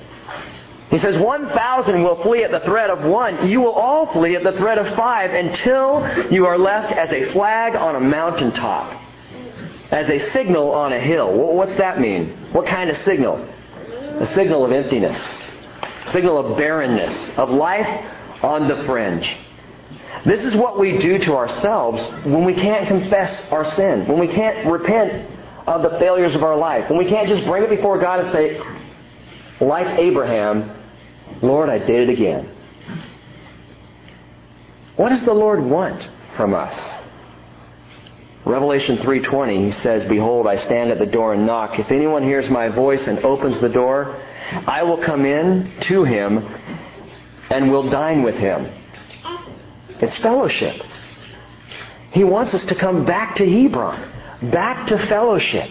He 0.89 0.99
says, 0.99 1.17
1,000 1.17 2.03
will 2.03 2.21
flee 2.21 2.43
at 2.43 2.51
the 2.51 2.59
threat 2.61 2.89
of 2.89 3.03
one. 3.03 3.47
You 3.47 3.61
will 3.61 3.71
all 3.71 4.11
flee 4.11 4.35
at 4.35 4.43
the 4.43 4.51
threat 4.53 4.77
of 4.77 4.93
five 4.95 5.31
until 5.31 6.29
you 6.31 6.45
are 6.45 6.57
left 6.57 6.93
as 6.93 7.09
a 7.11 7.31
flag 7.31 7.75
on 7.75 7.95
a 7.95 7.99
mountaintop, 7.99 9.00
as 9.91 10.09
a 10.09 10.31
signal 10.31 10.71
on 10.71 10.93
a 10.93 10.99
hill. 10.99 11.31
What's 11.33 11.75
that 11.75 11.99
mean? 11.99 12.29
What 12.53 12.65
kind 12.65 12.89
of 12.89 12.97
signal? 12.97 13.37
A 14.19 14.25
signal 14.27 14.65
of 14.65 14.71
emptiness, 14.71 15.41
signal 16.07 16.37
of 16.37 16.57
barrenness, 16.57 17.29
of 17.37 17.49
life 17.49 17.87
on 18.41 18.67
the 18.67 18.83
fringe. 18.85 19.37
This 20.25 20.45
is 20.45 20.55
what 20.55 20.79
we 20.79 20.97
do 20.97 21.17
to 21.19 21.35
ourselves 21.35 22.05
when 22.25 22.45
we 22.45 22.53
can't 22.53 22.87
confess 22.87 23.51
our 23.51 23.65
sin, 23.65 24.07
when 24.07 24.19
we 24.19 24.27
can't 24.27 24.67
repent 24.67 25.29
of 25.67 25.81
the 25.81 25.97
failures 25.99 26.35
of 26.35 26.43
our 26.43 26.55
life, 26.55 26.89
when 26.89 26.97
we 26.97 27.05
can't 27.05 27.27
just 27.27 27.43
bring 27.45 27.63
it 27.63 27.69
before 27.69 27.99
God 27.99 28.19
and 28.19 28.29
say, 28.29 28.61
like 29.59 29.87
Abraham, 29.99 30.71
Lord, 31.41 31.69
I 31.69 31.79
did 31.79 32.09
it 32.09 32.11
again. 32.11 32.49
What 34.95 35.09
does 35.09 35.23
the 35.23 35.33
Lord 35.33 35.63
want 35.63 36.07
from 36.35 36.53
us? 36.53 37.00
Revelation 38.45 38.97
3:20 38.97 39.57
he 39.57 39.71
says, 39.71 40.03
"Behold, 40.05 40.47
I 40.47 40.55
stand 40.55 40.91
at 40.91 40.99
the 40.99 41.05
door 41.05 41.33
and 41.33 41.45
knock. 41.45 41.77
If 41.79 41.91
anyone 41.91 42.23
hears 42.23 42.49
my 42.49 42.69
voice 42.69 43.07
and 43.07 43.23
opens 43.23 43.59
the 43.59 43.69
door, 43.69 44.15
I 44.67 44.83
will 44.83 44.97
come 44.97 45.25
in 45.25 45.71
to 45.81 46.03
him 46.03 46.43
and 47.49 47.71
will 47.71 47.89
dine 47.89 48.23
with 48.23 48.37
him." 48.37 48.67
It's 49.99 50.17
fellowship. 50.17 50.81
He 52.11 52.23
wants 52.23 52.53
us 52.53 52.65
to 52.65 52.75
come 52.75 53.05
back 53.05 53.35
to 53.35 53.49
Hebron, 53.49 53.99
back 54.41 54.87
to 54.87 54.97
fellowship. 54.97 55.69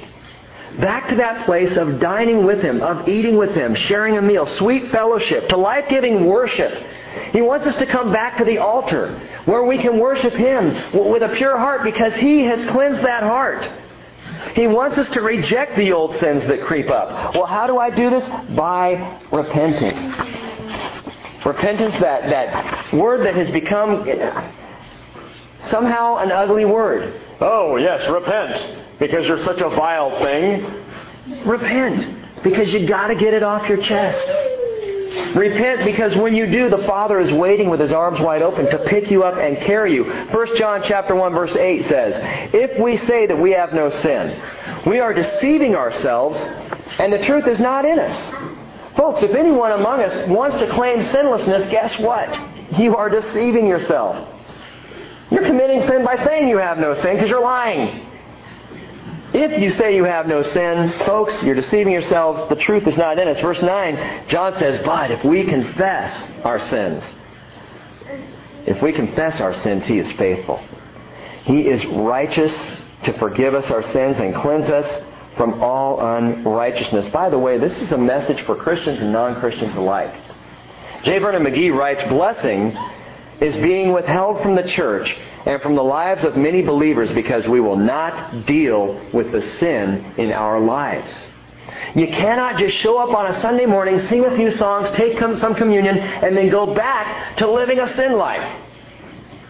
Back 0.79 1.09
to 1.09 1.17
that 1.17 1.45
place 1.47 1.77
of 1.77 1.99
dining 1.99 2.47
with 2.47 2.63
Him, 2.63 2.81
of 2.81 3.09
eating 3.09 3.37
with 3.37 3.55
Him, 3.55 3.75
sharing 3.75 4.17
a 4.17 4.23
meal, 4.23 4.47
sweet 4.47 4.87
fellowship, 4.89 5.49
to 5.49 5.57
life 5.57 5.87
giving 5.89 6.27
worship. 6.27 6.73
He 7.33 7.43
wants 7.43 7.67
us 7.67 7.77
to 7.79 7.87
come 7.87 8.13
back 8.13 8.37
to 8.37 8.45
the 8.45 8.59
altar 8.59 9.19
where 9.51 9.65
we 9.65 9.79
can 9.79 9.99
worship 9.99 10.33
Him 10.33 10.69
with 10.93 11.23
a 11.23 11.35
pure 11.37 11.59
heart 11.59 11.83
because 11.83 12.15
He 12.15 12.45
has 12.45 12.65
cleansed 12.67 13.03
that 13.03 13.25
heart. 13.25 13.69
He 14.55 14.67
wants 14.67 14.97
us 14.97 15.11
to 15.11 15.21
reject 15.21 15.77
the 15.77 15.93
old 15.93 16.17
sins 16.17 16.47
that 16.47 16.63
creep 16.63 16.89
up. 16.89 17.35
Well, 17.35 17.47
how 17.47 17.67
do 17.67 17.79
I 17.79 17.91
do 17.91 18.11
this? 18.11 18.27
By 18.55 19.21
repenting. 19.33 19.97
Repentance, 21.45 21.95
that, 21.97 22.31
that 22.31 22.93
word 22.93 23.27
that 23.27 23.35
has 23.35 23.51
become 23.51 24.07
somehow 25.65 26.19
an 26.19 26.31
ugly 26.31 26.65
word. 26.65 27.21
Oh, 27.41 27.77
yes, 27.77 28.09
repent 28.09 28.79
because 28.99 29.27
you're 29.27 29.39
such 29.39 29.61
a 29.61 29.69
vile 29.71 30.19
thing. 30.21 31.45
Repent 31.47 32.43
because 32.43 32.73
you 32.73 32.87
got 32.87 33.09
to 33.09 33.15
get 33.15 33.35
it 33.35 33.43
off 33.43 33.69
your 33.69 33.79
chest. 33.79 34.27
Repent 35.35 35.85
because 35.85 36.15
when 36.17 36.35
you 36.35 36.47
do, 36.47 36.69
the 36.69 36.85
Father 36.87 37.19
is 37.19 37.33
waiting 37.33 37.69
with 37.69 37.81
his 37.81 37.91
arms 37.91 38.21
wide 38.21 38.43
open 38.43 38.67
to 38.71 38.79
pick 38.87 39.11
you 39.11 39.25
up 39.25 39.37
and 39.37 39.59
carry 39.59 39.93
you. 39.95 40.05
1 40.05 40.57
John 40.57 40.83
chapter 40.85 41.15
1 41.15 41.35
verse 41.35 41.57
8 41.57 41.87
says, 41.87 42.19
"If 42.53 42.79
we 42.79 42.97
say 42.97 43.27
that 43.27 43.37
we 43.37 43.53
have 43.53 43.73
no 43.73 43.91
sin, 43.91 44.37
we 44.87 45.01
are 45.01 45.13
deceiving 45.13 45.75
ourselves, 45.75 46.41
and 46.99 47.13
the 47.13 47.19
truth 47.19 47.49
is 47.49 47.59
not 47.59 47.85
in 47.85 47.99
us." 47.99 48.35
Folks, 48.97 49.23
if 49.23 49.35
anyone 49.35 49.73
among 49.73 50.03
us 50.03 50.29
wants 50.29 50.57
to 50.59 50.67
claim 50.67 51.03
sinlessness, 51.03 51.69
guess 51.71 51.99
what? 51.99 52.39
You 52.77 52.97
are 52.97 53.09
deceiving 53.09 53.67
yourself. 53.67 54.17
You're 55.31 55.45
committing 55.45 55.83
sin 55.87 56.05
by 56.05 56.17
saying 56.17 56.49
you 56.49 56.59
have 56.59 56.79
no 56.79 56.95
sin 56.95 57.15
because 57.15 57.31
you're 57.31 57.41
lying. 57.41 58.01
If 59.33 59.61
you 59.61 59.71
say 59.71 59.95
you 59.95 60.05
have 60.05 60.27
no 60.27 60.43
sin, 60.43 60.91
folks, 61.07 61.41
you're 61.43 61.55
deceiving 61.55 61.93
yourselves. 61.93 62.49
The 62.49 62.57
truth 62.57 62.89
is 62.89 62.97
not 62.97 63.19
in 63.19 63.29
us. 63.29 63.39
Verse 63.41 63.63
9, 63.63 64.27
John 64.29 64.59
says, 64.59 64.81
But 64.85 65.13
if 65.13 65.25
we 65.25 65.45
confess 65.45 66.27
our 66.43 66.59
sins, 66.59 67.15
if 68.67 68.83
we 68.83 68.93
confess 68.93 69.41
our 69.41 69.55
sins, 69.55 69.87
He 69.87 69.99
is 69.99 70.11
faithful. 70.13 70.61
He 71.45 71.69
is 71.69 71.87
righteous 71.87 72.55
to 73.05 73.13
forgive 73.19 73.55
us 73.55 73.71
our 73.71 73.83
sins 73.83 74.19
and 74.19 74.35
cleanse 74.35 74.69
us 74.69 75.05
from 75.37 75.63
all 75.63 76.01
unrighteousness. 76.01 77.09
By 77.09 77.31
the 77.31 77.39
way, 77.39 77.57
this 77.57 77.81
is 77.81 77.93
a 77.93 77.99
message 77.99 78.41
for 78.43 78.57
Christians 78.57 79.01
and 79.01 79.13
non-Christians 79.13 79.77
alike. 79.77 80.15
J. 81.05 81.19
Vernon 81.19 81.45
McGee 81.45 81.73
writes, 81.75 82.03
Blessing 82.09 82.77
is 83.41 83.57
being 83.57 83.93
withheld 83.93 84.43
from 84.43 84.55
the 84.55 84.63
church 84.63 85.17
and 85.47 85.61
from 85.63 85.75
the 85.75 85.83
lives 85.83 86.25
of 86.25 86.37
many 86.37 86.63
believers 86.63 87.13
because 87.13 87.49
we 87.49 87.61
will 87.61 87.77
not 87.77 88.47
deal 88.47 89.01
with 89.13 89.33
the 89.33 89.43
sin 89.43 90.15
in 90.19 90.33
our 90.33 90.61
lives. 90.61 91.29
You 91.95 92.09
cannot 92.09 92.59
just 92.59 92.77
show 92.77 92.99
up 92.99 93.17
on 93.17 93.27
a 93.27 93.41
Sunday 93.41 93.67
morning, 93.67 93.99
sing 93.99 94.25
a 94.25 94.37
few 94.37 94.53
songs, 94.53 94.91
take 94.91 95.19
some 95.19 95.55
communion, 95.55 95.99
and 95.99 96.37
then 96.37 96.51
go 96.51 96.75
back 96.75 97.37
to 97.39 97.51
living 97.51 97.79
a 97.79 97.89
sin 97.95 98.13
life. 98.13 98.67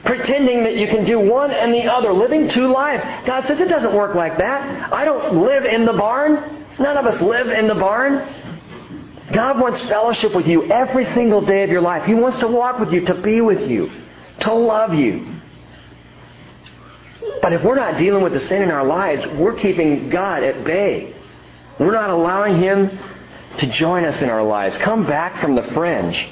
Pretending 0.05 0.63
that 0.63 0.77
you 0.77 0.87
can 0.87 1.05
do 1.05 1.19
one 1.19 1.51
and 1.51 1.75
the 1.75 1.85
other, 1.85 2.13
living 2.13 2.49
two 2.49 2.69
lives. 2.69 3.05
God 3.27 3.47
says 3.47 3.61
it 3.61 3.69
doesn't 3.69 3.95
work 3.95 4.15
like 4.15 4.39
that. 4.39 4.93
I 4.93 5.05
don't 5.05 5.43
live 5.43 5.65
in 5.65 5.85
the 5.85 5.93
barn. 5.93 6.65
None 6.79 6.97
of 6.97 7.05
us 7.05 7.21
live 7.21 7.49
in 7.49 7.69
the 7.69 7.75
barn. 7.75 8.27
God 9.33 9.61
wants 9.61 9.81
fellowship 9.83 10.35
with 10.35 10.47
you 10.47 10.71
every 10.71 11.05
single 11.15 11.41
day 11.41 11.63
of 11.63 11.71
your 11.71 11.83
life. 11.83 12.05
He 12.05 12.15
wants 12.15 12.39
to 12.39 12.49
walk 12.49 12.81
with 12.81 12.93
you, 12.93 13.05
to 13.07 13.15
be 13.15 13.41
with 13.41 13.69
you, 13.69 13.91
to 14.41 14.53
love 14.53 14.95
you. 14.95 15.41
But 17.43 17.53
if 17.53 17.63
we're 17.63 17.77
not 17.77 17.97
dealing 17.97 18.23
with 18.23 18.33
the 18.33 18.41
sin 18.41 18.63
in 18.63 18.71
our 18.71 18.85
lives, 18.85 19.25
we're 19.39 19.55
keeping 19.55 20.09
God 20.09 20.43
at 20.43 20.65
bay. 20.65 21.15
We're 21.79 21.93
not 21.93 22.11
allowing 22.11 22.57
Him 22.61 22.99
to 23.59 23.67
join 23.67 24.05
us 24.05 24.21
in 24.21 24.29
our 24.31 24.43
lives. 24.43 24.77
Come 24.79 25.07
back 25.07 25.41
from 25.41 25.55
the 25.55 25.63
fringe. 25.73 26.29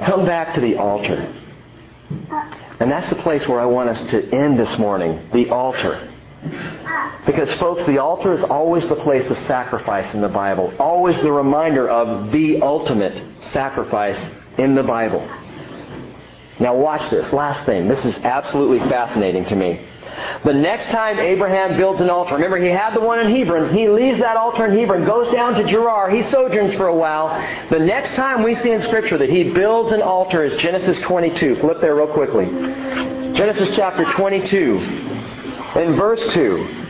Come 0.00 0.24
back 0.26 0.54
to 0.54 0.60
the 0.60 0.76
altar. 0.76 1.34
And 2.80 2.90
that's 2.90 3.08
the 3.08 3.16
place 3.16 3.46
where 3.46 3.60
I 3.60 3.66
want 3.66 3.90
us 3.90 4.10
to 4.10 4.34
end 4.34 4.58
this 4.58 4.78
morning 4.78 5.28
the 5.32 5.50
altar. 5.50 6.08
Because, 7.26 7.52
folks, 7.58 7.84
the 7.86 7.98
altar 7.98 8.32
is 8.32 8.42
always 8.44 8.88
the 8.88 8.96
place 8.96 9.28
of 9.30 9.38
sacrifice 9.46 10.12
in 10.14 10.20
the 10.20 10.28
Bible, 10.28 10.72
always 10.78 11.16
the 11.20 11.32
reminder 11.32 11.88
of 11.88 12.30
the 12.30 12.62
ultimate 12.62 13.22
sacrifice 13.40 14.28
in 14.56 14.74
the 14.74 14.82
Bible. 14.82 15.26
Now, 16.60 16.76
watch 16.76 17.08
this. 17.10 17.32
Last 17.32 17.64
thing. 17.66 17.86
This 17.86 18.04
is 18.04 18.18
absolutely 18.18 18.80
fascinating 18.88 19.44
to 19.46 19.56
me. 19.56 19.80
The 20.44 20.52
next 20.52 20.86
time 20.86 21.18
Abraham 21.18 21.76
builds 21.76 22.00
an 22.00 22.10
altar, 22.10 22.34
remember 22.34 22.56
he 22.56 22.68
had 22.68 22.94
the 22.94 23.00
one 23.00 23.20
in 23.20 23.34
Hebron, 23.34 23.74
he 23.74 23.88
leaves 23.88 24.18
that 24.18 24.36
altar 24.36 24.66
in 24.66 24.76
Hebron, 24.76 25.04
goes 25.04 25.32
down 25.32 25.54
to 25.54 25.64
Gerar, 25.64 26.10
he 26.10 26.22
sojourns 26.24 26.74
for 26.74 26.88
a 26.88 26.94
while. 26.94 27.28
The 27.70 27.78
next 27.78 28.14
time 28.14 28.42
we 28.42 28.54
see 28.54 28.72
in 28.72 28.82
Scripture 28.82 29.18
that 29.18 29.28
he 29.28 29.44
builds 29.44 29.92
an 29.92 30.02
altar 30.02 30.44
is 30.44 30.60
Genesis 30.60 30.98
22. 31.00 31.56
Flip 31.56 31.80
there 31.80 31.94
real 31.94 32.12
quickly. 32.12 32.46
Genesis 32.46 33.76
chapter 33.76 34.04
22, 34.04 35.07
in 35.76 35.96
verse 35.96 36.20
2. 36.32 36.84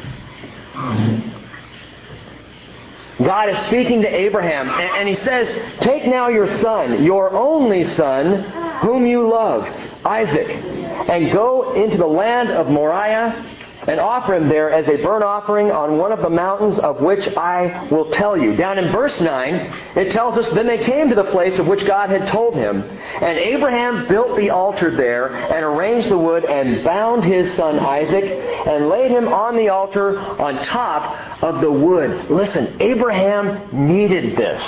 God 3.24 3.48
is 3.48 3.58
speaking 3.66 4.02
to 4.02 4.08
Abraham, 4.08 4.68
and 4.68 5.08
he 5.08 5.16
says, 5.16 5.52
Take 5.80 6.06
now 6.06 6.28
your 6.28 6.46
son, 6.60 7.02
your 7.02 7.32
only 7.32 7.84
son, 7.84 8.44
whom 8.80 9.06
you 9.06 9.28
love, 9.28 9.64
Isaac, 10.04 10.48
and 10.48 11.32
go 11.32 11.74
into 11.74 11.96
the 11.96 12.06
land 12.06 12.50
of 12.50 12.68
Moriah 12.68 13.44
and 13.88 13.98
offer 13.98 14.34
him 14.34 14.48
there 14.48 14.70
as 14.70 14.86
a 14.86 15.02
burnt 15.02 15.24
offering 15.24 15.70
on 15.70 15.96
one 15.96 16.12
of 16.12 16.20
the 16.20 16.28
mountains 16.28 16.78
of 16.78 17.00
which 17.00 17.26
I 17.36 17.88
will 17.90 18.10
tell 18.10 18.36
you. 18.36 18.54
Down 18.54 18.78
in 18.78 18.92
verse 18.92 19.18
9, 19.18 19.54
it 19.96 20.12
tells 20.12 20.36
us, 20.36 20.48
Then 20.50 20.66
they 20.66 20.84
came 20.84 21.08
to 21.08 21.14
the 21.14 21.24
place 21.24 21.58
of 21.58 21.66
which 21.66 21.86
God 21.86 22.10
had 22.10 22.26
told 22.26 22.54
him. 22.54 22.82
And 22.82 23.38
Abraham 23.38 24.06
built 24.06 24.36
the 24.36 24.50
altar 24.50 24.94
there 24.94 25.34
and 25.34 25.64
arranged 25.64 26.10
the 26.10 26.18
wood 26.18 26.44
and 26.44 26.84
bound 26.84 27.24
his 27.24 27.52
son 27.54 27.78
Isaac 27.78 28.24
and 28.24 28.90
laid 28.90 29.10
him 29.10 29.28
on 29.28 29.56
the 29.56 29.70
altar 29.70 30.18
on 30.18 30.62
top 30.64 31.42
of 31.42 31.62
the 31.62 31.72
wood. 31.72 32.30
Listen, 32.30 32.76
Abraham 32.80 33.88
needed 33.88 34.36
this. 34.36 34.62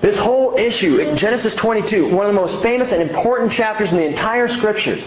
This 0.00 0.16
whole 0.16 0.56
issue 0.56 0.98
in 0.98 1.16
Genesis 1.16 1.54
22, 1.54 2.12
one 2.12 2.26
of 2.26 2.34
the 2.34 2.40
most 2.40 2.60
famous 2.62 2.90
and 2.90 3.00
important 3.00 3.52
chapters 3.52 3.92
in 3.92 3.98
the 3.98 4.06
entire 4.06 4.48
scriptures, 4.56 5.04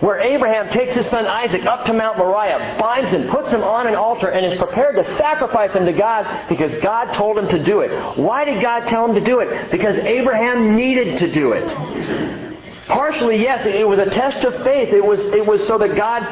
where 0.00 0.20
Abraham 0.20 0.72
takes 0.72 0.94
his 0.94 1.06
son 1.06 1.26
Isaac 1.26 1.64
up 1.64 1.86
to 1.86 1.92
Mount 1.92 2.18
Moriah, 2.18 2.76
binds 2.80 3.10
him, 3.10 3.28
puts 3.28 3.50
him 3.50 3.62
on 3.62 3.86
an 3.86 3.94
altar, 3.94 4.28
and 4.28 4.52
is 4.52 4.58
prepared 4.58 4.96
to 4.96 5.04
sacrifice 5.16 5.72
him 5.72 5.86
to 5.86 5.92
God 5.92 6.48
because 6.48 6.72
God 6.82 7.12
told 7.14 7.38
him 7.38 7.48
to 7.48 7.62
do 7.64 7.80
it. 7.80 8.18
Why 8.18 8.44
did 8.44 8.60
God 8.60 8.86
tell 8.88 9.06
him 9.06 9.14
to 9.14 9.20
do 9.20 9.40
it? 9.40 9.70
Because 9.70 9.96
Abraham 9.98 10.76
needed 10.76 11.18
to 11.18 11.32
do 11.32 11.52
it. 11.52 11.68
Partially, 12.86 13.40
yes, 13.40 13.64
it 13.66 13.88
was 13.88 13.98
a 13.98 14.10
test 14.10 14.44
of 14.44 14.62
faith. 14.62 14.92
It 14.92 15.04
was, 15.04 15.20
it 15.20 15.46
was 15.46 15.66
so 15.66 15.78
that 15.78 15.96
God, 15.96 16.22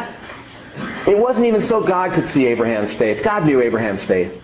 it 1.09 1.17
wasn't 1.17 1.47
even 1.47 1.67
so 1.67 1.83
God 1.83 2.13
could 2.13 2.29
see 2.31 2.47
Abraham's 2.47 2.93
faith. 2.95 3.25
God 3.25 3.47
knew 3.47 3.63
Abraham's 3.63 4.05
faith. 4.05 4.41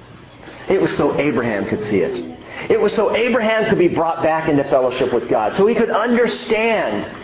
It 0.69 0.81
was 0.81 0.97
so 0.97 1.19
Abraham 1.19 1.67
could 1.67 1.83
see 1.85 2.01
it. 2.01 2.37
It 2.71 2.81
was 2.81 2.95
so 2.95 3.15
Abraham 3.15 3.69
could 3.69 3.79
be 3.79 3.89
brought 3.89 4.23
back 4.23 4.49
into 4.49 4.65
fellowship 4.65 5.13
with 5.13 5.29
God. 5.29 5.57
So 5.57 5.67
he 5.67 5.75
could 5.75 5.91
understand 5.91 7.18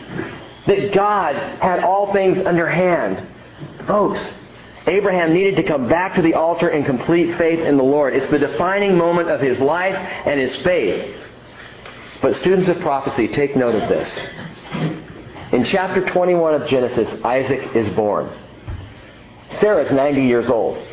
that 0.66 0.94
God 0.94 1.34
had 1.60 1.80
all 1.80 2.12
things 2.12 2.38
under 2.44 2.68
hand. 2.68 3.26
Folks, 3.86 4.34
Abraham 4.86 5.32
needed 5.32 5.56
to 5.56 5.62
come 5.62 5.88
back 5.88 6.14
to 6.14 6.22
the 6.22 6.34
altar 6.34 6.68
in 6.68 6.84
complete 6.84 7.36
faith 7.38 7.60
in 7.60 7.76
the 7.76 7.82
Lord. 7.82 8.14
It's 8.14 8.28
the 8.28 8.38
defining 8.38 8.96
moment 8.96 9.30
of 9.30 9.40
his 9.40 9.60
life 9.60 9.94
and 9.94 10.38
his 10.38 10.54
faith. 10.56 11.20
But 12.20 12.36
students 12.36 12.68
of 12.68 12.80
prophecy, 12.80 13.28
take 13.28 13.56
note 13.56 13.74
of 13.74 13.88
this. 13.88 14.18
In 15.52 15.64
chapter 15.64 16.04
21 16.04 16.62
of 16.62 16.68
Genesis, 16.68 17.22
Isaac 17.24 17.76
is 17.76 17.88
born. 17.94 18.30
Sarah 19.52 19.84
is 19.84 19.92
90 19.92 20.22
years 20.22 20.48
old. 20.48 20.84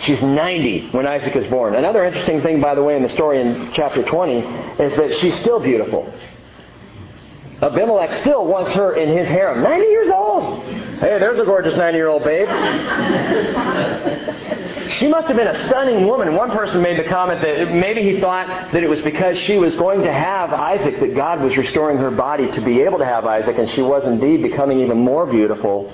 She's 0.00 0.20
90 0.20 0.90
when 0.90 1.06
Isaac 1.06 1.34
is 1.34 1.46
born. 1.46 1.74
Another 1.74 2.04
interesting 2.04 2.42
thing, 2.42 2.60
by 2.60 2.74
the 2.74 2.82
way, 2.82 2.96
in 2.96 3.02
the 3.02 3.08
story 3.08 3.40
in 3.40 3.72
chapter 3.72 4.02
20 4.02 4.32
is 4.82 4.96
that 4.96 5.14
she's 5.14 5.38
still 5.40 5.60
beautiful. 5.60 6.12
Abimelech 7.64 8.14
still 8.20 8.44
wants 8.46 8.72
her 8.72 8.94
in 8.94 9.16
his 9.16 9.26
harem. 9.28 9.62
90 9.62 9.86
years 9.86 10.10
old. 10.10 10.64
Hey, 10.64 11.18
there's 11.18 11.38
a 11.38 11.44
gorgeous 11.44 11.76
90 11.76 11.96
year 11.96 12.08
old 12.08 12.22
babe. 12.22 12.46
she 14.98 15.08
must 15.08 15.28
have 15.28 15.36
been 15.36 15.46
a 15.46 15.66
stunning 15.66 16.06
woman. 16.06 16.34
One 16.34 16.50
person 16.50 16.82
made 16.82 16.98
the 16.98 17.08
comment 17.08 17.40
that 17.40 17.74
maybe 17.74 18.02
he 18.02 18.20
thought 18.20 18.46
that 18.72 18.82
it 18.82 18.88
was 18.88 19.00
because 19.00 19.38
she 19.38 19.56
was 19.56 19.74
going 19.76 20.02
to 20.02 20.12
have 20.12 20.52
Isaac 20.52 21.00
that 21.00 21.14
God 21.14 21.40
was 21.40 21.56
restoring 21.56 21.96
her 21.98 22.10
body 22.10 22.50
to 22.52 22.60
be 22.60 22.82
able 22.82 22.98
to 22.98 23.06
have 23.06 23.24
Isaac, 23.24 23.56
and 23.56 23.70
she 23.70 23.80
was 23.80 24.04
indeed 24.04 24.42
becoming 24.42 24.80
even 24.80 24.98
more 24.98 25.24
beautiful 25.26 25.90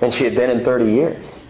than 0.00 0.10
she 0.10 0.24
had 0.24 0.34
been 0.34 0.50
in 0.50 0.64
30 0.64 0.92
years 0.92 1.41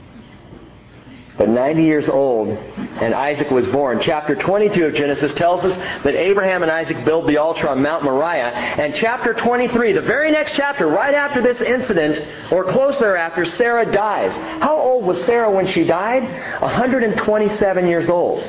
but 1.43 1.49
90 1.49 1.83
years 1.83 2.09
old, 2.09 2.51
and 2.51 3.13
Isaac 3.13 3.51
was 3.51 3.67
born. 3.67 3.99
Chapter 4.01 4.37
22 4.37 4.87
of 4.87 4.95
Genesis 4.95 5.33
tells 5.33 5.65
us 5.65 5.77
that 6.05 6.15
Abraham 6.15 6.63
and 6.63 6.71
Isaac 6.71 7.05
build 7.05 7.29
the 7.29 7.39
altar 7.39 7.69
on 7.69 7.83
Mount 7.83 8.05
Moriah. 8.05 8.53
And 8.53 8.95
chapter 8.95 9.35
23, 9.35 9.93
the 9.93 10.03
very 10.03 10.31
next 10.31 10.55
chapter, 10.55 10.87
right 10.87 11.13
after 11.13 11.43
this 11.43 11.61
incident, 11.61 12.53
or 12.53 12.63
close 12.63 12.97
thereafter, 13.01 13.45
Sarah 13.45 13.91
dies. 13.91 14.33
How 14.63 14.77
old 14.77 15.05
was 15.05 15.21
Sarah 15.25 15.51
when 15.51 15.67
she 15.67 15.83
died? 15.83 16.23
127 16.63 17.89
years 17.89 18.09
old. 18.09 18.49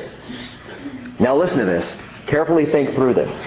Now 1.18 1.36
listen 1.36 1.58
to 1.58 1.64
this. 1.64 1.96
Carefully 2.28 2.66
think 2.66 2.94
through 2.94 3.14
this. 3.14 3.46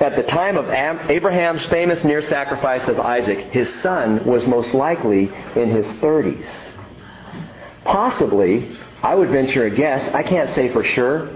At 0.00 0.16
the 0.16 0.24
time 0.24 0.56
of 0.56 0.68
Abraham's 0.68 1.64
famous 1.66 2.02
near 2.02 2.22
sacrifice 2.22 2.88
of 2.88 2.98
Isaac, 2.98 3.38
his 3.52 3.72
son 3.82 4.24
was 4.24 4.44
most 4.48 4.74
likely 4.74 5.32
in 5.54 5.70
his 5.70 5.86
30s. 5.98 6.74
Possibly, 7.88 8.76
I 9.02 9.14
would 9.14 9.30
venture 9.30 9.64
a 9.64 9.70
guess, 9.70 10.14
I 10.14 10.22
can't 10.22 10.50
say 10.54 10.70
for 10.70 10.84
sure, 10.84 11.30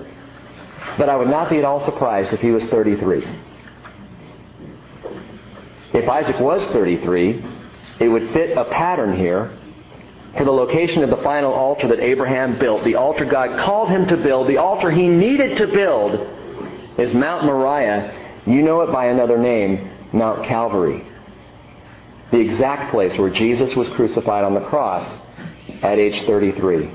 but 0.99 1.09
I 1.09 1.17
would 1.17 1.29
not 1.29 1.49
be 1.49 1.57
at 1.57 1.65
all 1.65 1.83
surprised 1.87 2.31
if 2.35 2.41
he 2.41 2.51
was 2.51 2.63
33. 2.67 3.27
If 5.95 6.07
Isaac 6.07 6.39
was 6.39 6.63
33, 6.67 7.43
it 8.01 8.09
would 8.09 8.29
fit 8.35 8.59
a 8.59 8.67
pattern 8.67 9.17
here 9.17 9.57
for 10.37 10.45
the 10.45 10.53
location 10.53 11.03
of 11.03 11.09
the 11.09 11.17
final 11.19 11.55
altar 11.55 11.89
that 11.89 12.01
Abraham 12.01 12.59
built, 12.59 12.85
the 12.85 12.97
altar 12.97 13.25
God 13.25 13.59
called 13.59 13.89
him 13.89 14.07
to 14.09 14.19
build, 14.19 14.47
the 14.47 14.59
altar 14.59 14.91
he 14.91 15.09
needed 15.09 15.57
to 15.57 15.67
build, 15.69 16.21
is 16.99 17.15
Mount 17.15 17.47
Moriah. 17.47 18.43
You 18.45 18.61
know 18.61 18.83
it 18.83 18.93
by 18.93 19.07
another 19.07 19.39
name, 19.39 19.91
Mount 20.13 20.45
Calvary. 20.45 21.03
The 22.31 22.41
exact 22.41 22.91
place 22.91 23.17
where 23.19 23.31
Jesus 23.31 23.75
was 23.75 23.89
crucified 23.91 24.45
on 24.45 24.53
the 24.53 24.61
cross 24.61 25.22
at 25.83 25.99
age 25.99 26.25
33. 26.25 26.91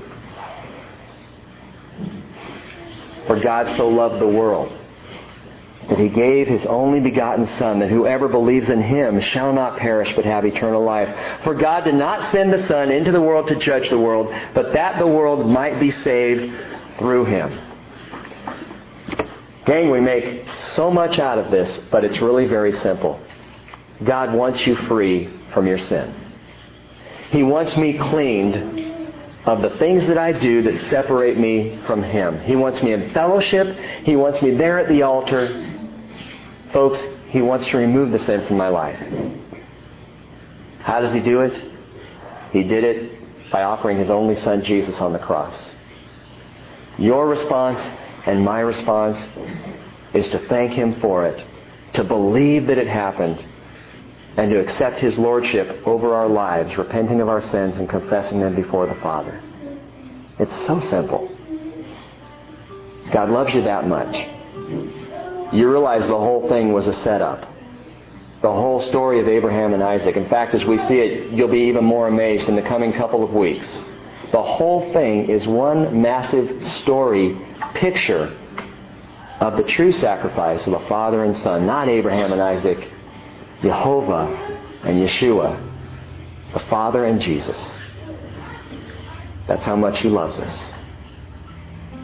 For 3.26 3.38
God 3.40 3.76
so 3.76 3.88
loved 3.88 4.20
the 4.20 4.26
world 4.26 4.72
that 5.88 5.98
he 5.98 6.08
gave 6.08 6.48
his 6.48 6.64
only 6.66 7.00
begotten 7.00 7.46
Son, 7.46 7.78
that 7.78 7.88
whoever 7.88 8.28
believes 8.28 8.68
in 8.68 8.82
him 8.82 9.20
shall 9.20 9.52
not 9.52 9.78
perish 9.78 10.12
but 10.14 10.24
have 10.24 10.44
eternal 10.44 10.84
life. 10.84 11.08
For 11.44 11.54
God 11.54 11.84
did 11.84 11.94
not 11.94 12.30
send 12.30 12.52
the 12.52 12.62
Son 12.64 12.90
into 12.90 13.10
the 13.10 13.20
world 13.20 13.48
to 13.48 13.56
judge 13.56 13.88
the 13.88 13.98
world, 13.98 14.34
but 14.54 14.74
that 14.74 14.98
the 14.98 15.06
world 15.06 15.48
might 15.48 15.80
be 15.80 15.90
saved 15.90 16.54
through 16.98 17.24
him. 17.24 17.58
Gang, 19.64 19.90
we 19.90 20.00
make 20.00 20.46
so 20.72 20.90
much 20.90 21.18
out 21.18 21.38
of 21.38 21.50
this, 21.50 21.78
but 21.90 22.04
it's 22.04 22.20
really 22.20 22.46
very 22.46 22.72
simple. 22.72 23.20
God 24.04 24.34
wants 24.34 24.66
you 24.66 24.76
free 24.76 25.30
from 25.52 25.66
your 25.66 25.78
sin. 25.78 26.14
He 27.30 27.42
wants 27.42 27.76
me 27.76 27.98
cleaned 27.98 28.86
of 29.44 29.62
the 29.62 29.70
things 29.78 30.06
that 30.06 30.18
I 30.18 30.32
do 30.32 30.62
that 30.62 30.76
separate 30.88 31.38
me 31.38 31.80
from 31.86 32.02
Him. 32.02 32.40
He 32.40 32.56
wants 32.56 32.82
me 32.82 32.92
in 32.92 33.12
fellowship. 33.12 33.76
He 34.04 34.16
wants 34.16 34.42
me 34.42 34.52
there 34.52 34.78
at 34.78 34.88
the 34.88 35.02
altar. 35.02 35.64
Folks, 36.72 37.02
He 37.28 37.40
wants 37.40 37.66
to 37.66 37.78
remove 37.78 38.12
the 38.12 38.18
sin 38.18 38.46
from 38.46 38.56
my 38.56 38.68
life. 38.68 38.98
How 40.80 41.00
does 41.00 41.12
He 41.12 41.20
do 41.20 41.40
it? 41.40 41.64
He 42.52 42.62
did 42.62 42.84
it 42.84 43.50
by 43.50 43.62
offering 43.62 43.98
his 43.98 44.10
only 44.10 44.36
son 44.36 44.62
Jesus 44.62 45.00
on 45.00 45.12
the 45.12 45.18
cross. 45.18 45.70
Your 46.98 47.26
response 47.26 47.80
and 48.26 48.44
my 48.44 48.60
response 48.60 49.26
is 50.12 50.28
to 50.30 50.38
thank 50.40 50.72
him 50.72 51.00
for 51.00 51.26
it, 51.26 51.44
to 51.94 52.04
believe 52.04 52.66
that 52.66 52.78
it 52.78 52.88
happened, 52.88 53.44
and 54.38 54.50
to 54.52 54.60
accept 54.60 55.00
his 55.00 55.18
lordship 55.18 55.84
over 55.84 56.14
our 56.14 56.28
lives, 56.28 56.78
repenting 56.78 57.20
of 57.20 57.28
our 57.28 57.42
sins 57.42 57.76
and 57.76 57.88
confessing 57.88 58.38
them 58.38 58.54
before 58.54 58.86
the 58.86 58.94
Father. 59.00 59.42
It's 60.38 60.64
so 60.64 60.78
simple. 60.78 61.28
God 63.10 63.30
loves 63.30 63.52
you 63.52 63.62
that 63.62 63.88
much. 63.88 64.14
You 65.52 65.68
realize 65.68 66.06
the 66.06 66.16
whole 66.16 66.48
thing 66.48 66.72
was 66.72 66.86
a 66.86 66.92
setup. 66.92 67.52
The 68.40 68.52
whole 68.52 68.80
story 68.80 69.18
of 69.18 69.26
Abraham 69.26 69.74
and 69.74 69.82
Isaac. 69.82 70.16
In 70.16 70.28
fact, 70.28 70.54
as 70.54 70.64
we 70.64 70.78
see 70.78 71.00
it, 71.00 71.32
you'll 71.32 71.50
be 71.50 71.62
even 71.62 71.84
more 71.84 72.06
amazed 72.06 72.48
in 72.48 72.54
the 72.54 72.62
coming 72.62 72.92
couple 72.92 73.24
of 73.24 73.32
weeks. 73.32 73.66
The 74.30 74.42
whole 74.42 74.92
thing 74.92 75.28
is 75.28 75.48
one 75.48 76.00
massive 76.00 76.68
story 76.68 77.36
picture 77.74 78.38
of 79.40 79.56
the 79.56 79.64
true 79.64 79.90
sacrifice 79.90 80.64
of 80.68 80.74
a 80.74 80.86
Father 80.86 81.24
and 81.24 81.36
Son, 81.38 81.66
not 81.66 81.88
Abraham 81.88 82.32
and 82.32 82.40
Isaac, 82.40 82.92
Jehovah 83.62 84.26
and 84.84 85.00
Yeshua, 85.02 85.60
the 86.52 86.60
Father 86.60 87.04
and 87.04 87.20
Jesus. 87.20 87.76
That's 89.46 89.64
how 89.64 89.76
much 89.76 90.00
He 90.00 90.08
loves 90.08 90.38
us. 90.38 90.72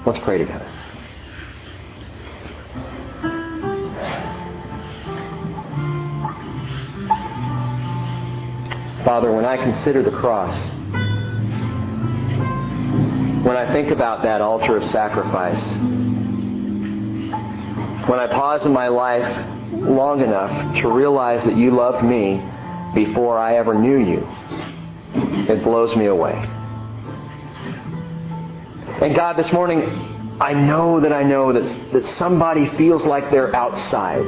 Let's 0.05 0.19
pray 0.19 0.39
together. 0.39 0.71
Father, 9.05 9.31
when 9.33 9.45
I 9.45 9.59
consider 9.59 10.03
the 10.03 10.11
cross, 10.11 10.57
when 13.45 13.57
I 13.57 13.71
think 13.73 13.91
about 13.91 14.23
that 14.23 14.41
altar 14.41 14.79
of 14.79 14.85
sacrifice, 14.87 15.77
when 18.09 18.19
I 18.19 18.27
pause 18.29 18.65
in 18.65 18.73
my 18.73 18.89
life 18.89 19.54
long 19.73 20.21
enough 20.21 20.77
to 20.77 20.89
realize 20.89 21.45
that 21.45 21.57
you 21.57 21.71
loved 21.71 22.05
me 22.05 22.43
before 22.95 23.39
I 23.39 23.57
ever 23.57 23.75
knew 23.75 23.99
you, 23.99 24.27
it 25.49 25.62
blows 25.62 25.95
me 25.97 26.07
away. 26.07 26.33
And 29.01 29.15
God, 29.15 29.37
this 29.37 29.53
morning, 29.53 29.83
I 30.41 30.53
know 30.53 31.01
that 31.01 31.12
I 31.12 31.23
know 31.23 31.53
that, 31.53 31.93
that 31.93 32.05
somebody 32.17 32.67
feels 32.77 33.05
like 33.05 33.31
they're 33.31 33.55
outside 33.55 34.25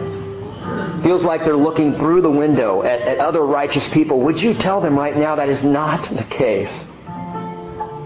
feels 1.03 1.22
like 1.22 1.45
they're 1.45 1.57
looking 1.57 1.95
through 1.97 2.22
the 2.22 2.30
window 2.30 2.82
at, 2.82 3.01
at 3.01 3.18
other 3.18 3.43
righteous 3.43 3.87
people, 3.91 4.20
would 4.20 4.41
you 4.41 4.55
tell 4.55 4.80
them 4.80 4.99
right 4.99 5.16
now 5.16 5.37
that 5.37 5.49
is 5.49 5.62
not 5.62 6.09
the 6.14 6.24
case? 6.24 6.70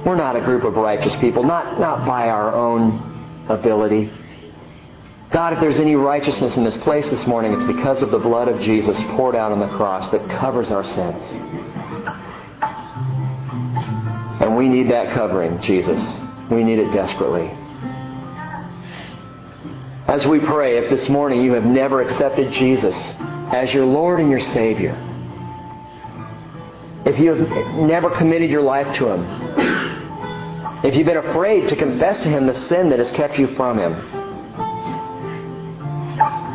We're 0.05 0.16
not 0.16 0.37
a 0.37 0.41
group 0.41 0.64
of 0.64 0.76
righteous 0.76 1.14
people, 1.16 1.43
not, 1.43 1.81
not 1.81 2.07
by 2.07 2.28
our 2.28 2.55
own 2.55 3.47
ability. 3.49 4.11
God, 5.31 5.53
if 5.53 5.61
there's 5.61 5.78
any 5.78 5.95
righteousness 5.95 6.57
in 6.57 6.64
this 6.64 6.76
place 6.78 7.09
this 7.09 7.24
morning, 7.24 7.53
it's 7.53 7.64
because 7.64 8.03
of 8.03 8.11
the 8.11 8.18
blood 8.18 8.49
of 8.49 8.61
Jesus 8.61 9.01
poured 9.14 9.37
out 9.37 9.53
on 9.53 9.61
the 9.61 9.68
cross 9.76 10.11
that 10.11 10.28
covers 10.28 10.72
our 10.72 10.83
sins. 10.83 11.24
And 14.41 14.57
we 14.57 14.68
need 14.68 14.91
that 14.91 15.12
covering, 15.12 15.61
Jesus. 15.61 16.01
We 16.51 16.64
need 16.64 16.81
it 16.81 16.91
desperately. 16.93 17.49
As 20.09 20.26
we 20.26 20.41
pray, 20.41 20.78
if 20.78 20.91
this 20.91 21.09
morning 21.09 21.43
you 21.43 21.53
have 21.53 21.64
never 21.64 22.03
accepted 22.03 22.53
Jesus 22.53 22.97
as 23.53 23.72
your 23.72 23.87
Lord 23.87 24.18
and 24.18 24.31
your 24.31 24.41
Savior, 24.41 24.97
if 27.07 27.20
you 27.20 27.35
have 27.35 27.76
never 27.76 28.11
committed 28.11 28.51
your 28.51 28.62
life 28.62 28.97
to 28.97 29.11
Him, 29.11 30.85
if 30.85 30.97
you've 30.97 31.07
been 31.07 31.18
afraid 31.18 31.68
to 31.68 31.76
confess 31.76 32.20
to 32.24 32.28
Him 32.28 32.49
the 32.49 32.55
sin 32.55 32.89
that 32.91 32.99
has 32.99 33.12
kept 33.12 33.39
you 33.39 33.55
from 33.55 33.78
Him, 33.78 34.20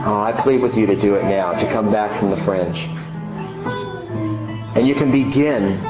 oh, 0.06 0.22
I 0.22 0.40
plead 0.42 0.62
with 0.62 0.76
you 0.76 0.86
to 0.86 0.96
do 1.00 1.16
it 1.16 1.24
now, 1.24 1.54
to 1.54 1.72
come 1.72 1.92
back 1.92 2.20
from 2.20 2.30
the 2.32 2.38
fringe. 2.46 2.78
And 4.76 4.88
you 4.88 4.96
can 4.96 5.12
begin 5.12 5.82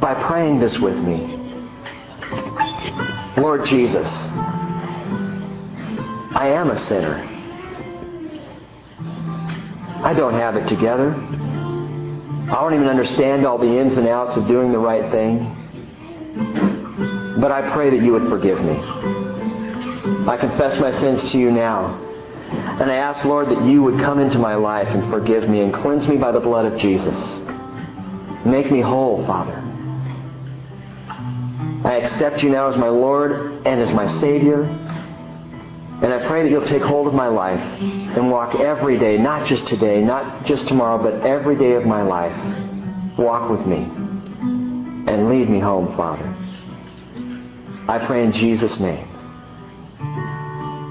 by 0.00 0.14
praying 0.26 0.58
this 0.58 0.78
with 0.78 0.96
me. 0.96 1.38
Lord 3.36 3.64
Jesus, 3.66 4.08
I 6.32 6.48
am 6.48 6.70
a 6.70 6.78
sinner. 6.78 7.26
I 10.02 10.14
don't 10.14 10.34
have 10.34 10.56
it 10.56 10.66
together. 10.68 11.14
I 11.14 12.54
don't 12.54 12.74
even 12.74 12.88
understand 12.88 13.46
all 13.46 13.58
the 13.58 13.78
ins 13.78 13.96
and 13.96 14.08
outs 14.08 14.36
of 14.36 14.48
doing 14.48 14.72
the 14.72 14.78
right 14.78 15.10
thing. 15.12 15.56
But 17.40 17.52
I 17.52 17.70
pray 17.72 17.90
that 17.90 18.02
you 18.02 18.12
would 18.12 18.28
forgive 18.28 18.60
me. 18.60 18.76
I 20.28 20.36
confess 20.38 20.78
my 20.80 20.90
sins 20.98 21.30
to 21.30 21.38
you 21.38 21.52
now. 21.52 22.09
And 22.80 22.90
I 22.90 22.94
ask, 22.94 23.24
Lord, 23.26 23.50
that 23.50 23.62
you 23.66 23.82
would 23.82 24.00
come 24.00 24.18
into 24.18 24.38
my 24.38 24.54
life 24.54 24.88
and 24.88 25.10
forgive 25.10 25.48
me 25.50 25.60
and 25.60 25.72
cleanse 25.72 26.08
me 26.08 26.16
by 26.16 26.32
the 26.32 26.40
blood 26.40 26.64
of 26.64 26.78
Jesus. 26.78 27.18
Make 28.46 28.72
me 28.72 28.80
whole, 28.80 29.26
Father. 29.26 29.52
I 31.84 31.96
accept 31.96 32.42
you 32.42 32.48
now 32.48 32.68
as 32.68 32.78
my 32.78 32.88
Lord 32.88 33.66
and 33.66 33.82
as 33.82 33.92
my 33.92 34.06
Savior. 34.06 34.62
And 34.62 36.06
I 36.06 36.26
pray 36.26 36.42
that 36.42 36.50
you'll 36.50 36.66
take 36.66 36.82
hold 36.82 37.06
of 37.06 37.12
my 37.12 37.26
life 37.26 37.60
and 37.60 38.30
walk 38.30 38.54
every 38.54 38.98
day, 38.98 39.18
not 39.18 39.46
just 39.46 39.66
today, 39.66 40.00
not 40.02 40.46
just 40.46 40.66
tomorrow, 40.66 41.02
but 41.02 41.26
every 41.26 41.56
day 41.56 41.72
of 41.72 41.84
my 41.84 42.00
life. 42.00 43.18
Walk 43.18 43.50
with 43.50 43.66
me 43.66 43.76
and 45.06 45.28
lead 45.28 45.50
me 45.50 45.60
home, 45.60 45.94
Father. 45.98 46.34
I 47.88 47.98
pray 48.06 48.24
in 48.24 48.32
Jesus' 48.32 48.80
name. 48.80 49.06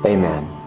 Amen. 0.05 0.58